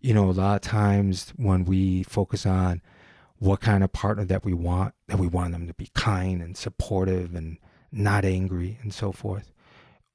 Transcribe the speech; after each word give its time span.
You 0.00 0.14
know, 0.14 0.30
a 0.30 0.32
lot 0.32 0.56
of 0.56 0.62
times 0.62 1.32
when 1.36 1.64
we 1.64 2.02
focus 2.04 2.46
on 2.46 2.80
what 3.38 3.60
kind 3.60 3.84
of 3.84 3.92
partner 3.92 4.24
that 4.26 4.44
we 4.44 4.54
want, 4.54 4.94
that 5.08 5.18
we 5.18 5.26
want 5.26 5.52
them 5.52 5.66
to 5.66 5.74
be 5.74 5.90
kind 5.94 6.42
and 6.42 6.56
supportive 6.56 7.34
and 7.34 7.58
not 7.92 8.24
angry 8.24 8.78
and 8.82 8.94
so 8.94 9.12
forth, 9.12 9.52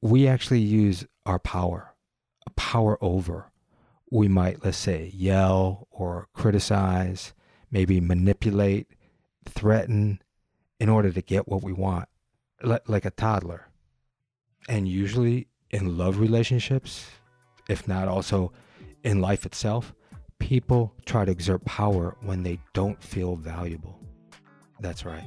we 0.01 0.27
actually 0.27 0.59
use 0.59 1.05
our 1.25 1.39
power, 1.39 1.93
power 2.55 2.97
over. 3.01 3.51
We 4.11 4.27
might, 4.27 4.63
let's 4.63 4.77
say, 4.77 5.11
yell 5.13 5.88
or 5.92 6.29
criticize, 6.33 7.33
maybe 7.72 7.99
manipulate, 7.99 8.88
threaten 9.46 10.22
in 10.79 10.90
order 10.90 11.12
to 11.12 11.22
get 11.22 11.47
what 11.47 11.63
we 11.63 11.74
want, 11.74 12.08
like 12.62 13.06
a 13.06 13.12
toddler. 13.12 13.67
And 14.67 14.88
usually 14.88 15.47
in 15.70 15.97
love 15.97 16.20
relationships, 16.20 17.08
if 17.67 17.88
not 17.88 18.08
also 18.08 18.52
in 19.05 19.22
life 19.22 19.45
itself, 19.45 19.94
people 20.40 20.91
try 21.05 21.23
to 21.23 21.31
exert 21.31 21.63
power 21.63 22.17
when 22.21 22.41
they 22.41 22.59
don't 22.73 23.02
feel 23.02 23.35
valuable. 23.35 23.99
That's 24.79 25.05
right. 25.05 25.23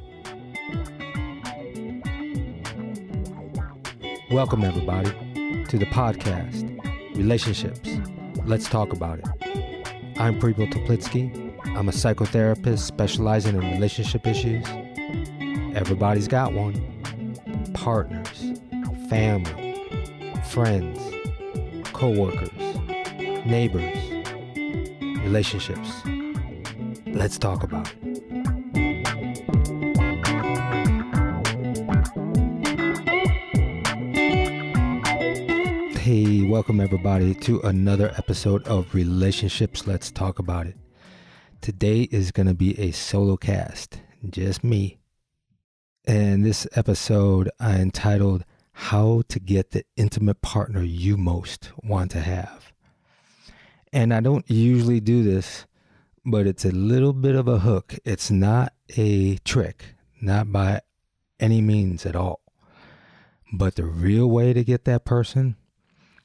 Welcome, 4.33 4.65
everybody, 4.65 5.11
to 5.69 5.79
the 5.79 5.87
podcast, 5.87 6.75
Relationships. 7.17 7.89
Let's 8.45 8.69
talk 8.69 8.93
about 8.93 9.21
it. 9.21 9.27
I'm 10.19 10.41
Prepo 10.41 10.71
Toplitsky. 10.71 11.57
I'm 11.77 11.89
a 11.89 11.93
psychotherapist 11.93 12.81
specializing 12.81 13.55
in 13.55 13.61
relationship 13.61 14.27
issues. 14.27 14.67
Everybody's 15.77 16.27
got 16.27 16.53
one 16.53 16.75
partners, 17.75 18.53
family, 19.09 19.75
friends, 20.51 20.99
co 21.93 22.11
workers, 22.11 22.51
neighbors, 23.47 23.97
relationships. 25.23 26.03
Let's 27.07 27.39
talk 27.39 27.63
about 27.63 27.93
it. 28.03 28.19
Hey, 35.99 36.47
welcome 36.49 36.81
everybody 36.81 37.35
to 37.35 37.61
another 37.61 38.13
episode 38.17 38.67
of 38.67 38.95
Relationships. 38.95 39.87
Let's 39.87 40.11
talk 40.11 40.39
about 40.39 40.67
it. 40.67 40.77
Today 41.61 42.09
is 42.11 42.33
going 42.33 42.47
to 42.47 42.55
be 42.55 42.79
a 42.81 42.93
solo 42.93 43.37
cast, 43.37 44.01
just 44.31 44.65
me. 44.65 44.99
And 46.07 46.47
this 46.47 46.67
episode 46.75 47.51
I 47.61 47.77
entitled 47.77 48.45
How 48.73 49.23
to 49.29 49.39
Get 49.39 49.73
the 49.73 49.85
Intimate 49.97 50.41
Partner 50.41 50.83
You 50.83 51.19
Most 51.19 51.73
Want 51.83 52.11
to 52.13 52.21
Have. 52.21 52.73
And 53.93 54.13
I 54.13 54.21
don't 54.21 54.49
usually 54.51 55.01
do 55.01 55.23
this, 55.23 55.67
but 56.25 56.47
it's 56.47 56.65
a 56.65 56.71
little 56.71 57.13
bit 57.13 57.35
of 57.35 57.49
a 57.49 57.61
hook. 57.61 57.95
It's 58.05 58.31
not 58.31 58.73
a 58.97 59.37
trick, 59.39 59.95
not 60.21 60.53
by 60.53 60.83
any 61.41 61.61
means 61.61 62.05
at 62.05 62.17
all. 62.17 62.41
But 63.53 63.77
the 63.77 63.85
real 63.85 64.29
way 64.29 64.53
to 64.53 64.63
get 64.63 64.85
that 64.85 65.05
person 65.05 65.57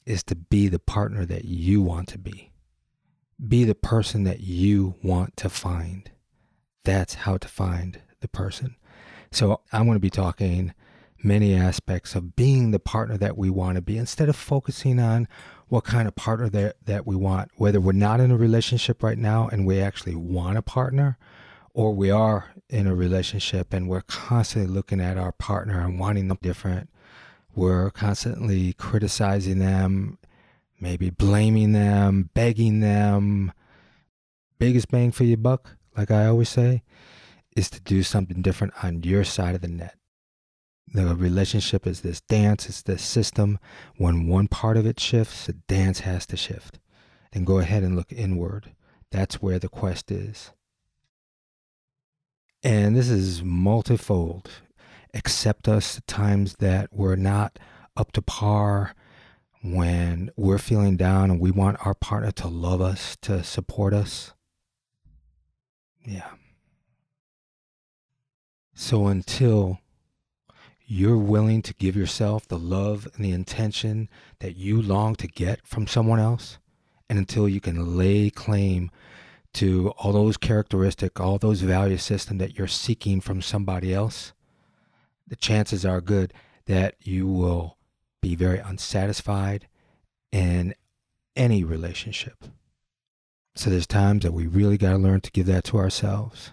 is 0.06 0.24
to 0.24 0.36
be 0.36 0.68
the 0.68 0.80
partner 0.80 1.26
that 1.26 1.46
you 1.46 1.82
want 1.82 2.10
to 2.10 2.18
be. 2.18 2.52
Be 3.46 3.64
the 3.64 3.76
person 3.76 4.24
that 4.26 4.42
you 4.42 4.96
want 5.02 5.38
to 5.38 5.50
find. 5.50 6.12
That's 6.84 7.14
how 7.14 7.38
to 7.38 7.48
find 7.48 8.02
the 8.20 8.28
person. 8.28 8.76
So 9.32 9.62
I'm 9.72 9.86
going 9.86 9.96
to 9.96 10.02
be 10.02 10.10
talking 10.10 10.74
many 11.24 11.56
aspects 11.56 12.16
of 12.16 12.36
being 12.36 12.72
the 12.72 12.80
partner 12.80 13.18
that 13.18 13.38
we 13.38 13.50
want 13.50 13.76
to 13.76 13.82
be 13.82 13.98
instead 13.98 14.30
of 14.30 14.36
focusing 14.36 15.00
on 15.00 15.28
what 15.68 15.84
kind 15.84 16.08
of 16.08 16.16
partner 16.16 16.50
that, 16.50 16.76
that 16.86 17.08
we 17.08 17.16
want, 17.16 17.50
whether 17.56 17.80
we're 17.80 17.94
not 17.94 18.20
in 18.20 18.32
a 18.32 18.38
relationship 18.38 19.02
right 19.02 19.18
now 19.18 19.48
and 19.48 19.66
we 19.66 19.80
actually 19.80 20.16
want 20.16 20.58
a 20.58 20.62
partner, 20.62 21.18
or 21.74 21.94
we 21.94 22.12
are 22.12 22.52
in 22.70 22.86
a 22.86 22.94
relationship 22.94 23.74
and 23.74 23.88
we're 23.88 24.02
constantly 24.02 24.72
looking 24.72 25.02
at 25.02 25.18
our 25.18 25.32
partner 25.32 25.82
and 25.82 26.00
wanting 26.00 26.28
them 26.28 26.38
different. 26.42 26.90
We're 27.56 27.90
constantly 27.92 28.74
criticizing 28.74 29.60
them 29.60 30.18
maybe 30.84 31.10
blaming 31.10 31.72
them, 31.72 32.30
begging 32.34 32.82
them. 32.82 33.54
Biggest 34.60 34.90
bang 34.92 35.12
for 35.12 35.24
your 35.24 35.38
buck, 35.38 35.78
like 35.98 36.12
I 36.12 36.28
always 36.28 36.50
say, 36.50 36.84
is 37.56 37.70
to 37.72 37.82
do 37.82 38.04
something 38.04 38.42
different 38.42 38.74
on 38.84 39.02
your 39.04 39.24
side 39.24 39.56
of 39.56 39.62
the 39.62 39.70
net. 39.70 39.96
The 40.88 41.16
relationship 41.16 41.88
is 41.88 42.02
this 42.02 42.22
dance, 42.22 42.68
it's 42.68 42.82
this 42.82 43.02
system. 43.02 43.60
When 43.98 44.28
one 44.28 44.48
part 44.48 44.78
of 44.78 44.86
it 44.86 45.00
shifts, 45.00 45.48
the 45.48 45.54
dance 45.54 46.02
has 46.02 46.26
to 46.28 46.38
shift. 46.38 46.80
And 47.32 47.48
go 47.48 47.60
ahead 47.60 47.84
and 47.84 47.96
look 47.96 48.12
inward. 48.12 48.72
That's 49.12 49.42
where 49.42 49.60
the 49.60 49.70
quest 49.70 50.12
is. 50.12 50.52
And 52.62 52.96
this 52.96 53.10
is 53.10 53.44
multifold. 53.44 54.50
Accept 55.14 55.68
us 55.68 56.02
times 56.08 56.56
that 56.60 56.90
we're 56.92 57.16
not 57.16 57.60
up 57.96 58.12
to 58.14 58.22
par 58.22 58.94
when 59.64 60.32
we're 60.36 60.58
feeling 60.58 60.98
down 60.98 61.32
and 61.32 61.40
we 61.40 61.52
want 61.52 61.86
our 61.86 61.94
partner 61.94 62.32
to 62.32 62.48
love 62.48 62.82
us, 62.82 63.16
to 63.22 63.44
support 63.44 63.94
us. 63.94 64.34
Yeah. 66.06 66.32
So 68.74 69.08
until 69.08 69.80
you're 70.86 71.18
willing 71.18 71.62
to 71.62 71.74
give 71.74 71.96
yourself 71.96 72.48
the 72.48 72.58
love 72.58 73.08
and 73.16 73.24
the 73.24 73.32
intention 73.32 74.10
that 74.40 74.56
you 74.56 74.82
long 74.82 75.16
to 75.16 75.28
get 75.28 75.66
from 75.66 75.88
someone 75.88 76.20
else, 76.20 76.58
and 77.10 77.18
until 77.18 77.48
you 77.48 77.62
can 77.62 77.98
lay 77.98 78.30
claim 78.30 78.92
to 79.54 79.90
all 79.98 80.12
those 80.12 80.38
characteristics, 80.38 81.22
all 81.22 81.38
those 81.38 81.62
value 81.62 81.98
system 81.98 82.38
that 82.40 82.58
you're 82.58 82.68
seeking 82.68 83.22
from 83.22 83.42
somebody 83.42 83.94
else, 83.94 84.34
the 85.28 85.36
chances 85.36 85.86
are 85.86 86.02
good 86.02 86.34
that 86.66 86.96
you 87.02 87.28
will 87.28 87.78
be 88.22 88.36
very 88.36 88.60
unsatisfied 88.60 89.68
in 90.32 90.74
any 91.36 91.64
relationship. 91.64 92.46
So 93.56 93.70
there's 93.70 93.88
times 93.88 94.24
that 94.24 94.34
we 94.34 94.48
really 94.48 94.78
got 94.78 94.92
to 94.92 94.98
learn 94.98 95.22
to 95.22 95.32
give 95.32 95.46
that 95.46 95.64
to 95.66 95.78
ourselves. 95.78 96.52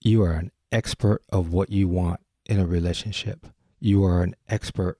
You 0.00 0.22
are 0.22 0.32
an 0.32 0.50
expert 0.72 1.22
of 1.30 1.52
what 1.52 1.70
you 1.70 1.88
want 1.88 2.20
in 2.46 2.58
a 2.58 2.66
relationship. 2.66 3.46
You 3.80 4.04
are 4.04 4.22
an 4.22 4.34
expert 4.48 4.98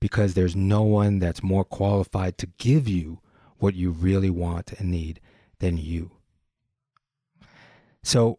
because 0.00 0.34
there's 0.34 0.56
no 0.56 0.82
one 0.82 1.18
that's 1.18 1.42
more 1.42 1.64
qualified 1.64 2.38
to 2.38 2.46
give 2.58 2.88
you 2.88 3.20
what 3.58 3.74
you 3.74 3.90
really 3.90 4.30
want 4.30 4.72
and 4.74 4.90
need 4.90 5.20
than 5.58 5.76
you. 5.76 6.12
So 8.02 8.38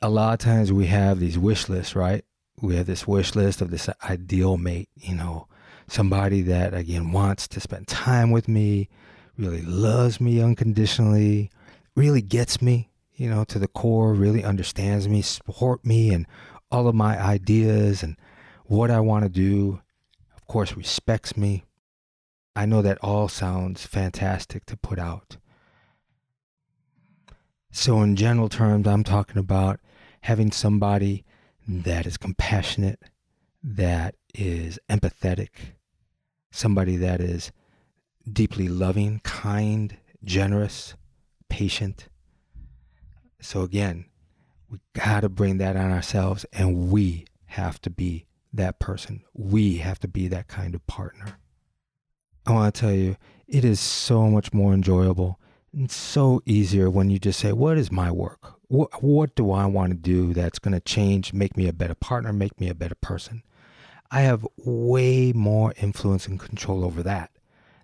a 0.00 0.08
lot 0.08 0.34
of 0.34 0.38
times 0.38 0.72
we 0.72 0.86
have 0.86 1.18
these 1.18 1.38
wish 1.38 1.68
lists, 1.68 1.96
right? 1.96 2.24
we 2.60 2.76
have 2.76 2.86
this 2.86 3.06
wish 3.06 3.34
list 3.34 3.60
of 3.60 3.70
this 3.70 3.88
ideal 4.04 4.56
mate, 4.56 4.88
you 4.96 5.14
know, 5.14 5.46
somebody 5.86 6.42
that 6.42 6.74
again 6.74 7.12
wants 7.12 7.48
to 7.48 7.60
spend 7.60 7.86
time 7.86 8.30
with 8.30 8.48
me, 8.48 8.88
really 9.36 9.62
loves 9.62 10.20
me 10.20 10.40
unconditionally, 10.40 11.50
really 11.94 12.22
gets 12.22 12.60
me, 12.60 12.90
you 13.14 13.28
know, 13.30 13.44
to 13.44 13.58
the 13.58 13.68
core, 13.68 14.14
really 14.14 14.44
understands 14.44 15.08
me, 15.08 15.22
support 15.22 15.84
me 15.84 16.12
and 16.12 16.26
all 16.70 16.88
of 16.88 16.94
my 16.94 17.18
ideas 17.20 18.02
and 18.02 18.16
what 18.66 18.90
I 18.90 19.00
want 19.00 19.24
to 19.24 19.28
do. 19.28 19.80
Of 20.36 20.46
course, 20.46 20.76
respects 20.76 21.36
me. 21.36 21.64
I 22.56 22.66
know 22.66 22.82
that 22.82 22.98
all 23.02 23.28
sounds 23.28 23.86
fantastic 23.86 24.66
to 24.66 24.76
put 24.76 24.98
out. 24.98 25.36
So, 27.70 28.00
in 28.02 28.16
general 28.16 28.48
terms, 28.48 28.86
I'm 28.86 29.04
talking 29.04 29.38
about 29.38 29.80
having 30.22 30.50
somebody 30.50 31.24
that 31.68 32.06
is 32.06 32.16
compassionate, 32.16 33.00
that 33.62 34.14
is 34.34 34.78
empathetic, 34.88 35.50
somebody 36.50 36.96
that 36.96 37.20
is 37.20 37.52
deeply 38.30 38.68
loving, 38.68 39.20
kind, 39.20 39.96
generous, 40.24 40.94
patient. 41.48 42.08
So 43.40 43.62
again, 43.62 44.06
we 44.70 44.78
got 44.92 45.20
to 45.20 45.28
bring 45.28 45.58
that 45.58 45.76
on 45.76 45.90
ourselves 45.90 46.44
and 46.52 46.90
we 46.90 47.26
have 47.46 47.80
to 47.82 47.90
be 47.90 48.26
that 48.52 48.78
person. 48.78 49.22
We 49.32 49.78
have 49.78 49.98
to 50.00 50.08
be 50.08 50.28
that 50.28 50.48
kind 50.48 50.74
of 50.74 50.86
partner. 50.86 51.38
I 52.46 52.52
want 52.52 52.74
to 52.74 52.80
tell 52.80 52.92
you, 52.92 53.16
it 53.46 53.64
is 53.64 53.80
so 53.80 54.28
much 54.28 54.52
more 54.52 54.72
enjoyable 54.72 55.38
and 55.72 55.90
so 55.90 56.42
easier 56.46 56.90
when 56.90 57.10
you 57.10 57.18
just 57.18 57.40
say, 57.40 57.52
What 57.52 57.78
is 57.78 57.92
my 57.92 58.10
work? 58.10 58.54
What, 58.68 59.02
what 59.02 59.34
do 59.34 59.52
I 59.52 59.66
want 59.66 59.92
to 59.92 59.96
do 59.96 60.34
that's 60.34 60.58
going 60.58 60.74
to 60.74 60.80
change, 60.80 61.32
make 61.32 61.56
me 61.56 61.68
a 61.68 61.72
better 61.72 61.94
partner, 61.94 62.32
make 62.32 62.60
me 62.60 62.68
a 62.68 62.74
better 62.74 62.94
person? 62.94 63.42
I 64.10 64.22
have 64.22 64.46
way 64.56 65.32
more 65.34 65.74
influence 65.76 66.26
and 66.26 66.40
control 66.40 66.84
over 66.84 67.02
that 67.02 67.30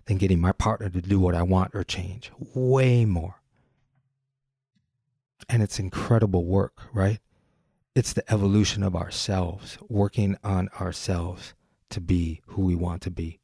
than 0.05 0.17
getting 0.17 0.39
my 0.39 0.51
partner 0.51 0.89
to 0.89 1.01
do 1.01 1.19
what 1.19 1.35
I 1.35 1.43
want 1.43 1.71
or 1.73 1.83
change. 1.83 2.31
Way 2.37 3.05
more. 3.05 3.41
And 5.49 5.61
it's 5.61 5.79
incredible 5.79 6.45
work, 6.45 6.81
right? 6.93 7.19
It's 7.93 8.13
the 8.13 8.29
evolution 8.31 8.83
of 8.83 8.95
ourselves, 8.95 9.77
working 9.87 10.37
on 10.43 10.69
ourselves 10.79 11.53
to 11.89 12.01
be 12.01 12.41
who 12.47 12.63
we 12.63 12.75
want 12.75 13.01
to 13.03 13.11
be. 13.11 13.39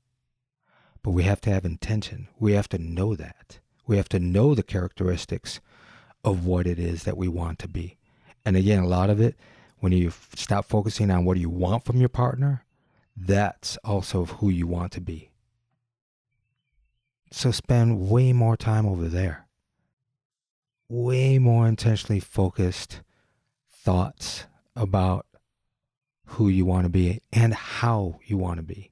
But 1.04 1.12
we 1.12 1.24
have 1.24 1.42
to 1.42 1.50
have 1.50 1.66
intention. 1.66 2.28
We 2.40 2.54
have 2.54 2.70
to 2.70 2.78
know 2.78 3.16
that. 3.16 3.60
We 3.88 3.98
have 3.98 4.10
to 4.10 4.20
know 4.20 4.54
the 4.54 4.64
characteristics 4.64 5.62
of 6.24 6.46
what 6.46 6.68
it 6.68 6.80
is 6.80 7.04
that 7.04 7.18
we 7.18 7.28
want 7.28 7.60
to 7.60 7.68
be. 7.68 7.98
And 8.46 8.56
again, 8.56 8.84
a 8.84 8.88
lot 8.88 9.10
of 9.10 9.20
it, 9.20 9.36
when 9.80 9.92
you 9.92 10.12
stop 10.36 10.66
focusing 10.66 11.10
on 11.10 11.26
what 11.26 11.38
you 11.38 11.50
want 11.50 11.86
from 11.86 11.98
your 11.98 12.10
partner, 12.10 12.66
that's 13.16 13.78
also 13.84 14.26
who 14.26 14.50
you 14.50 14.68
want 14.68 14.92
to 14.94 15.02
be. 15.02 15.32
So 17.32 17.52
spend 17.52 18.10
way 18.10 18.34
more 18.34 18.58
time 18.58 18.86
over 18.86 19.08
there. 19.08 19.48
Way 20.92 21.40
more 21.40 21.70
intentionally 21.70 22.20
focused 22.20 23.00
thoughts 23.72 24.44
about 24.76 25.26
who 26.26 26.50
you 26.50 26.66
want 26.66 26.84
to 26.84 26.90
be 26.90 27.22
and 27.32 27.54
how 27.54 28.20
you 28.26 28.38
want 28.38 28.58
to 28.58 28.62
be. 28.62 28.92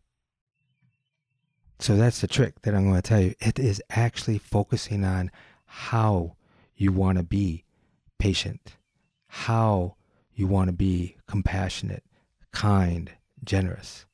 So 1.78 1.98
that's 1.98 2.22
the 2.22 2.28
trick 2.28 2.62
that 2.62 2.74
I'm 2.74 2.86
going 2.86 2.96
to 2.96 3.02
tell 3.02 3.20
you. 3.20 3.36
It 3.42 3.60
is 3.60 3.82
actually 3.90 4.38
focusing 4.38 5.04
on 5.04 5.30
how 5.66 6.38
you 6.78 6.94
want 6.94 7.18
to 7.18 7.24
be 7.26 7.66
patient, 8.18 8.78
how 9.28 9.98
you 10.34 10.48
want 10.48 10.70
to 10.70 10.74
be 10.74 11.18
compassionate, 11.28 12.06
kind, 12.54 13.12
generous. 13.44 14.06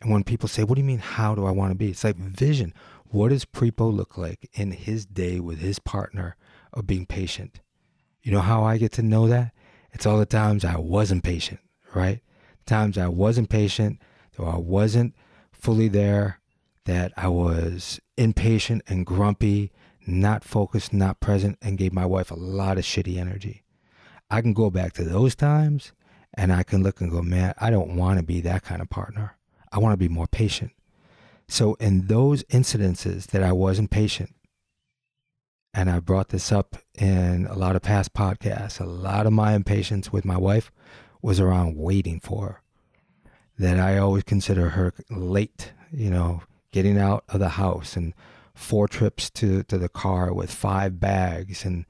And 0.00 0.10
when 0.10 0.24
people 0.24 0.48
say, 0.48 0.64
What 0.64 0.74
do 0.74 0.80
you 0.80 0.88
mean, 0.88 0.98
how 0.98 1.36
do 1.36 1.46
I 1.46 1.52
want 1.52 1.70
to 1.70 1.78
be? 1.78 1.90
It's 1.90 2.02
like 2.02 2.16
vision. 2.16 2.74
What 3.10 3.28
does 3.28 3.44
Prepo 3.44 3.94
look 3.94 4.18
like 4.18 4.50
in 4.54 4.72
his 4.72 5.06
day 5.06 5.38
with 5.38 5.60
his 5.60 5.78
partner 5.78 6.36
of 6.72 6.86
being 6.86 7.06
patient? 7.06 7.60
You 8.22 8.32
know 8.32 8.40
how 8.40 8.64
I 8.64 8.78
get 8.78 8.92
to 8.92 9.02
know 9.02 9.28
that? 9.28 9.52
It's 9.92 10.06
all 10.06 10.18
the 10.18 10.26
times 10.26 10.64
I 10.64 10.76
wasn't 10.76 11.24
patient, 11.24 11.60
right? 11.94 12.20
Times 12.66 12.98
I 12.98 13.08
wasn't 13.08 13.48
patient, 13.48 14.00
though 14.36 14.46
I 14.46 14.58
wasn't 14.58 15.14
fully 15.52 15.88
there, 15.88 16.40
that 16.84 17.12
I 17.16 17.28
was 17.28 18.00
impatient 18.16 18.82
and 18.86 19.06
grumpy, 19.06 19.72
not 20.06 20.44
focused, 20.44 20.92
not 20.92 21.20
present, 21.20 21.58
and 21.62 21.78
gave 21.78 21.92
my 21.92 22.06
wife 22.06 22.30
a 22.30 22.36
lot 22.36 22.78
of 22.78 22.84
shitty 22.84 23.16
energy. 23.16 23.62
I 24.30 24.40
can 24.40 24.52
go 24.52 24.70
back 24.70 24.92
to 24.94 25.04
those 25.04 25.34
times 25.34 25.92
and 26.34 26.52
I 26.52 26.62
can 26.62 26.82
look 26.82 27.00
and 27.00 27.10
go, 27.10 27.22
man, 27.22 27.54
I 27.58 27.70
don't 27.70 27.96
want 27.96 28.18
to 28.18 28.24
be 28.24 28.40
that 28.42 28.62
kind 28.62 28.80
of 28.80 28.88
partner. 28.88 29.36
I 29.72 29.78
want 29.78 29.92
to 29.92 29.96
be 29.96 30.08
more 30.08 30.26
patient. 30.26 30.72
So, 31.48 31.74
in 31.74 32.06
those 32.06 32.44
incidences 32.44 33.26
that 33.28 33.42
I 33.42 33.50
wasn't 33.50 33.90
patient, 33.90 34.34
and 35.72 35.88
I 35.88 36.00
brought 36.00 36.30
this 36.30 36.50
up 36.50 36.76
in 36.94 37.46
a 37.46 37.54
lot 37.54 37.76
of 37.76 37.82
past 37.82 38.12
podcasts, 38.12 38.80
a 38.80 38.84
lot 38.84 39.26
of 39.26 39.32
my 39.32 39.54
impatience 39.54 40.12
with 40.12 40.24
my 40.24 40.36
wife 40.36 40.72
was 41.22 41.38
around 41.38 41.76
waiting 41.76 42.20
for 42.20 42.46
her. 42.46 42.62
That 43.58 43.78
I 43.78 43.98
always 43.98 44.24
consider 44.24 44.70
her 44.70 44.94
late, 45.10 45.72
you 45.92 46.10
know, 46.10 46.42
getting 46.72 46.98
out 46.98 47.24
of 47.28 47.40
the 47.40 47.50
house 47.50 47.96
and 47.96 48.14
four 48.54 48.88
trips 48.88 49.30
to, 49.30 49.62
to 49.64 49.78
the 49.78 49.88
car 49.88 50.32
with 50.32 50.50
five 50.52 50.98
bags. 50.98 51.64
And 51.64 51.84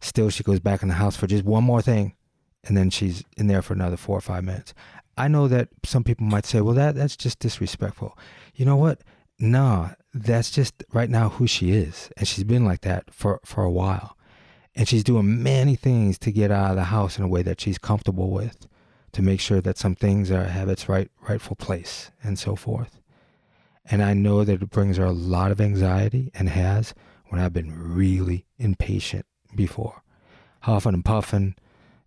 still 0.00 0.30
she 0.30 0.42
goes 0.42 0.60
back 0.60 0.82
in 0.82 0.88
the 0.88 0.94
house 0.94 1.16
for 1.16 1.26
just 1.26 1.44
one 1.44 1.64
more 1.64 1.82
thing. 1.82 2.14
And 2.64 2.76
then 2.76 2.90
she's 2.90 3.24
in 3.36 3.46
there 3.46 3.62
for 3.62 3.74
another 3.74 3.96
four 3.96 4.18
or 4.18 4.22
five 4.22 4.44
minutes. 4.44 4.74
I 5.16 5.28
know 5.28 5.48
that 5.48 5.68
some 5.84 6.04
people 6.04 6.26
might 6.26 6.46
say, 6.46 6.60
well, 6.60 6.74
that, 6.74 6.94
that's 6.94 7.16
just 7.16 7.38
disrespectful. 7.38 8.18
You 8.54 8.64
know 8.64 8.76
what? 8.76 9.00
Nah, 9.38 9.90
that's 10.14 10.50
just 10.50 10.84
right 10.92 11.10
now 11.10 11.28
who 11.28 11.46
she 11.46 11.72
is. 11.72 12.10
And 12.16 12.26
she's 12.26 12.44
been 12.44 12.64
like 12.64 12.82
that 12.82 13.12
for, 13.12 13.40
for 13.44 13.64
a 13.64 13.70
while. 13.70 14.16
And 14.76 14.88
she's 14.88 15.04
doing 15.04 15.42
many 15.42 15.74
things 15.74 16.18
to 16.20 16.32
get 16.32 16.50
out 16.50 16.70
of 16.70 16.76
the 16.76 16.84
house 16.84 17.18
in 17.18 17.24
a 17.24 17.28
way 17.28 17.42
that 17.42 17.60
she's 17.60 17.78
comfortable 17.78 18.30
with, 18.30 18.66
to 19.12 19.22
make 19.22 19.40
sure 19.40 19.60
that 19.60 19.78
some 19.78 19.94
things 19.94 20.30
are 20.30 20.44
have 20.44 20.68
its 20.68 20.88
right 20.88 21.10
rightful 21.28 21.56
place 21.56 22.10
and 22.22 22.38
so 22.38 22.56
forth. 22.56 23.00
And 23.84 24.02
I 24.02 24.14
know 24.14 24.44
that 24.44 24.62
it 24.62 24.70
brings 24.70 24.96
her 24.96 25.04
a 25.04 25.12
lot 25.12 25.50
of 25.50 25.60
anxiety 25.60 26.30
and 26.34 26.48
has 26.48 26.94
when 27.28 27.40
I've 27.40 27.52
been 27.52 27.94
really 27.94 28.46
impatient 28.58 29.26
before. 29.54 30.02
Huffing 30.60 30.94
and 30.94 31.04
puffing, 31.04 31.54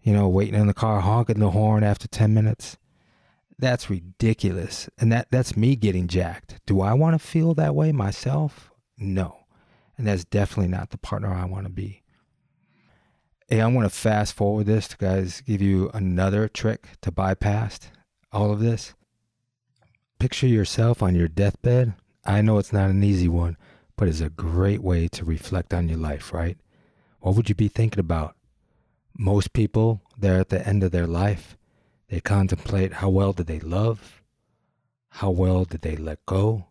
you 0.01 0.13
know, 0.13 0.27
waiting 0.27 0.59
in 0.59 0.67
the 0.67 0.73
car, 0.73 1.01
honking 1.01 1.39
the 1.39 1.51
horn 1.51 1.83
after 1.83 2.07
10 2.07 2.33
minutes. 2.33 2.77
That's 3.59 3.89
ridiculous. 3.89 4.89
And 4.99 5.11
that, 5.11 5.27
that's 5.31 5.57
me 5.57 5.75
getting 5.75 6.07
jacked. 6.07 6.59
Do 6.65 6.81
I 6.81 6.93
want 6.93 7.19
to 7.19 7.27
feel 7.27 7.53
that 7.55 7.75
way 7.75 7.91
myself? 7.91 8.71
No. 8.97 9.39
And 9.97 10.07
that's 10.07 10.25
definitely 10.25 10.69
not 10.69 10.91
the 10.91 10.97
partner 10.97 11.33
I 11.33 11.45
want 11.45 11.65
to 11.65 11.71
be. 11.71 12.03
Hey, 13.47 13.61
I 13.61 13.67
want 13.67 13.85
to 13.85 13.97
fast 13.97 14.33
forward 14.33 14.65
this 14.65 14.87
to 14.89 14.97
guys 14.97 15.41
give 15.41 15.61
you 15.61 15.89
another 15.93 16.47
trick 16.47 16.89
to 17.01 17.11
bypass 17.11 17.79
all 18.31 18.51
of 18.51 18.59
this. 18.59 18.93
Picture 20.19 20.47
yourself 20.47 21.01
on 21.01 21.15
your 21.15 21.27
deathbed. 21.27 21.93
I 22.25 22.41
know 22.41 22.57
it's 22.57 22.73
not 22.73 22.89
an 22.89 23.03
easy 23.03 23.29
one, 23.29 23.55
but 23.95 24.07
it's 24.07 24.21
a 24.21 24.29
great 24.29 24.83
way 24.83 25.07
to 25.07 25.23
reflect 25.23 25.73
on 25.73 25.87
your 25.87 25.97
life, 25.97 26.33
right? 26.33 26.57
What 27.21 27.35
would 27.35 27.49
you 27.49 27.55
be 27.55 27.69
thinking 27.69 27.99
about? 27.99 28.35
Most 29.17 29.53
people, 29.53 30.01
they're 30.17 30.39
at 30.39 30.49
the 30.49 30.67
end 30.67 30.83
of 30.83 30.91
their 30.91 31.07
life. 31.07 31.57
They 32.09 32.19
contemplate 32.19 32.93
how 32.93 33.09
well 33.09 33.33
did 33.33 33.47
they 33.47 33.59
love? 33.59 34.21
How 35.09 35.29
well 35.29 35.65
did 35.65 35.81
they 35.81 35.95
let 35.95 36.25
go? 36.25 36.67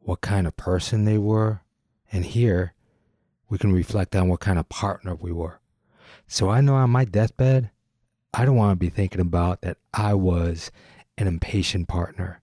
What 0.00 0.20
kind 0.20 0.46
of 0.46 0.56
person 0.56 1.04
they 1.04 1.18
were? 1.18 1.60
And 2.12 2.24
here, 2.24 2.74
we 3.48 3.58
can 3.58 3.72
reflect 3.72 4.16
on 4.16 4.28
what 4.28 4.40
kind 4.40 4.58
of 4.58 4.68
partner 4.68 5.14
we 5.14 5.32
were. 5.32 5.60
So 6.26 6.48
I 6.48 6.60
know 6.60 6.74
on 6.74 6.90
my 6.90 7.04
deathbed, 7.04 7.70
I 8.32 8.44
don't 8.44 8.56
want 8.56 8.72
to 8.72 8.76
be 8.76 8.90
thinking 8.90 9.20
about 9.20 9.62
that 9.62 9.78
I 9.92 10.14
was 10.14 10.70
an 11.18 11.26
impatient 11.26 11.88
partner 11.88 12.40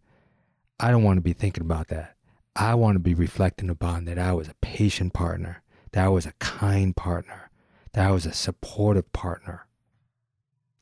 I 0.80 0.92
don't 0.92 1.04
want 1.04 1.18
to 1.18 1.22
be 1.22 1.34
thinking 1.34 1.64
about 1.64 1.88
that. 1.88 2.16
I 2.56 2.76
want 2.76 2.96
to 2.96 3.00
be 3.00 3.16
reflecting 3.16 3.70
upon 3.70 4.06
that 4.06 4.20
I 4.20 4.34
was 4.34 4.48
a 4.48 4.54
patient 4.62 5.14
partner, 5.14 5.64
that 5.92 6.06
I 6.06 6.10
was 6.10 6.28
a 6.28 6.34
kind 6.34 6.96
partner, 6.96 7.50
that 7.94 8.08
I 8.08 8.12
was 8.12 8.28
a 8.28 8.34
supportive 8.34 9.12
partner. 9.12 9.66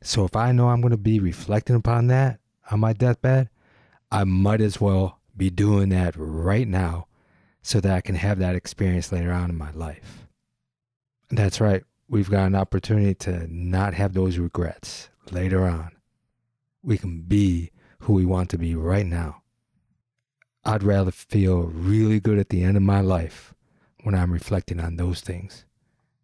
So 0.01 0.23
if 0.25 0.35
I 0.35 0.51
know 0.51 0.69
I'm 0.69 0.81
going 0.81 0.91
to 0.91 0.97
be 0.97 1.19
reflecting 1.19 1.75
upon 1.75 2.07
that 2.07 2.39
on 2.69 2.79
my 2.79 2.93
deathbed, 2.93 3.49
I 4.11 4.23
might 4.23 4.61
as 4.61 4.79
well 4.79 5.19
be 5.35 5.49
doing 5.49 5.89
that 5.89 6.13
right 6.17 6.67
now 6.67 7.07
so 7.61 7.81
that 7.81 7.95
I 7.95 8.01
can 8.01 8.15
have 8.15 8.39
that 8.39 8.55
experience 8.55 9.11
later 9.11 9.31
on 9.31 9.49
in 9.49 9.57
my 9.57 9.71
life. 9.71 10.27
That's 11.29 11.59
right. 11.59 11.83
We've 12.07 12.29
got 12.29 12.45
an 12.45 12.55
opportunity 12.55 13.15
to 13.15 13.47
not 13.51 13.95
have 13.95 14.13
those 14.13 14.37
regrets 14.37 15.09
later 15.31 15.65
on. 15.65 15.91
We 16.83 16.99
can 16.99 17.21
be 17.21 17.71
who 18.01 18.13
we 18.13 18.25
want 18.25 18.51
to 18.51 18.59
be 18.59 18.75
right 18.75 19.05
now. 19.05 19.41
I'd 20.63 20.83
rather 20.83 21.11
feel 21.11 21.63
really 21.63 22.19
good 22.19 22.37
at 22.37 22.49
the 22.49 22.63
end 22.63 22.77
of 22.77 22.83
my 22.83 23.01
life 23.01 23.53
when 24.03 24.13
I'm 24.13 24.31
reflecting 24.31 24.79
on 24.79 24.97
those 24.97 25.21
things. 25.21 25.65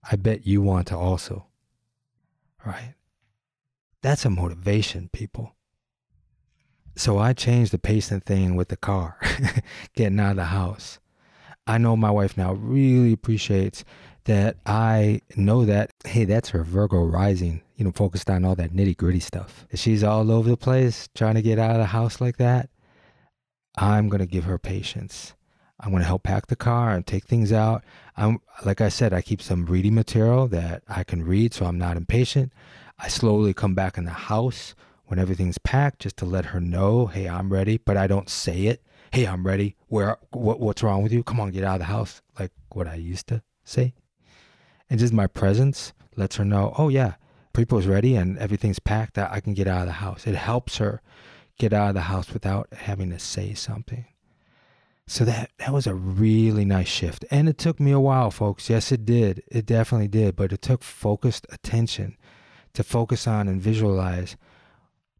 I 0.09 0.15
bet 0.15 0.45
you 0.45 0.61
want 0.61 0.87
to 0.87 0.97
also. 0.97 1.47
Right? 2.63 2.93
That's 4.01 4.25
a 4.25 4.29
motivation, 4.29 5.09
people. 5.13 5.55
So 6.95 7.17
I 7.19 7.33
changed 7.33 7.71
the 7.71 7.79
pacing 7.79 8.21
thing 8.21 8.55
with 8.55 8.69
the 8.69 8.77
car, 8.77 9.17
getting 9.95 10.19
out 10.19 10.31
of 10.31 10.35
the 10.37 10.45
house. 10.45 10.99
I 11.67 11.77
know 11.77 11.95
my 11.95 12.11
wife 12.11 12.35
now 12.35 12.53
really 12.53 13.13
appreciates 13.13 13.85
that 14.25 14.57
I 14.65 15.21
know 15.35 15.65
that, 15.65 15.91
hey, 16.05 16.25
that's 16.25 16.49
her 16.49 16.63
Virgo 16.63 17.03
rising, 17.03 17.61
you 17.75 17.85
know, 17.85 17.91
focused 17.91 18.29
on 18.29 18.43
all 18.43 18.55
that 18.55 18.73
nitty 18.73 18.97
gritty 18.97 19.19
stuff. 19.19 19.65
She's 19.73 20.03
all 20.03 20.31
over 20.31 20.49
the 20.49 20.57
place 20.57 21.07
trying 21.15 21.35
to 21.35 21.41
get 21.41 21.59
out 21.59 21.71
of 21.71 21.77
the 21.77 21.85
house 21.85 22.19
like 22.19 22.37
that. 22.37 22.69
I'm 23.77 24.09
going 24.09 24.19
to 24.19 24.25
give 24.25 24.43
her 24.43 24.57
patience. 24.57 25.33
I'm 25.79 25.89
going 25.89 26.01
to 26.01 26.07
help 26.07 26.23
pack 26.23 26.47
the 26.47 26.55
car 26.55 26.91
and 26.91 27.05
take 27.05 27.25
things 27.25 27.51
out. 27.51 27.83
I'm 28.15 28.39
like 28.65 28.81
I 28.81 28.89
said, 28.89 29.13
I 29.13 29.21
keep 29.21 29.41
some 29.41 29.65
reading 29.65 29.95
material 29.95 30.47
that 30.49 30.83
I 30.87 31.03
can 31.03 31.23
read 31.23 31.53
so 31.53 31.65
I'm 31.65 31.79
not 31.79 31.97
impatient. 31.97 32.51
I 33.03 33.07
slowly 33.07 33.53
come 33.53 33.73
back 33.73 33.97
in 33.97 34.05
the 34.05 34.11
house 34.11 34.75
when 35.05 35.17
everything's 35.17 35.57
packed 35.57 35.99
just 35.99 36.17
to 36.17 36.25
let 36.25 36.45
her 36.45 36.61
know, 36.61 37.07
"Hey, 37.07 37.27
I'm 37.27 37.51
ready," 37.51 37.77
but 37.77 37.97
I 37.97 38.05
don't 38.05 38.29
say 38.29 38.67
it. 38.67 38.83
"Hey, 39.11 39.25
I'm 39.25 39.45
ready." 39.45 39.75
Where 39.87 40.17
what 40.29 40.59
what's 40.59 40.83
wrong 40.83 41.01
with 41.01 41.11
you? 41.11 41.23
Come 41.23 41.39
on, 41.39 41.49
get 41.49 41.63
out 41.63 41.75
of 41.75 41.79
the 41.79 41.85
house. 41.85 42.21
Like 42.39 42.51
what 42.71 42.87
I 42.87 42.95
used 42.95 43.27
to 43.29 43.41
say. 43.63 43.95
And 44.87 44.99
just 44.99 45.13
my 45.13 45.25
presence 45.25 45.93
lets 46.15 46.35
her 46.35 46.45
know, 46.45 46.73
"Oh 46.77 46.89
yeah, 46.89 47.15
Prepo's 47.53 47.87
ready 47.87 48.15
and 48.15 48.37
everything's 48.37 48.79
packed. 48.79 49.15
That 49.15 49.31
I 49.31 49.39
can 49.39 49.55
get 49.55 49.67
out 49.67 49.81
of 49.81 49.87
the 49.87 49.93
house." 49.93 50.27
It 50.27 50.35
helps 50.35 50.77
her 50.77 51.01
get 51.57 51.73
out 51.73 51.89
of 51.89 51.95
the 51.95 52.01
house 52.01 52.31
without 52.31 52.71
having 52.71 53.09
to 53.09 53.19
say 53.19 53.55
something. 53.55 54.05
So 55.07 55.25
that 55.25 55.49
that 55.57 55.73
was 55.73 55.87
a 55.87 55.95
really 55.95 56.65
nice 56.65 56.87
shift. 56.87 57.25
And 57.31 57.49
it 57.49 57.57
took 57.57 57.79
me 57.79 57.91
a 57.91 57.99
while, 57.99 58.29
folks. 58.29 58.69
Yes, 58.69 58.91
it 58.91 59.05
did. 59.05 59.41
It 59.51 59.65
definitely 59.65 60.07
did, 60.07 60.35
but 60.35 60.53
it 60.53 60.61
took 60.61 60.83
focused 60.83 61.47
attention 61.51 62.15
to 62.73 62.83
focus 62.83 63.27
on 63.27 63.47
and 63.47 63.61
visualize 63.61 64.37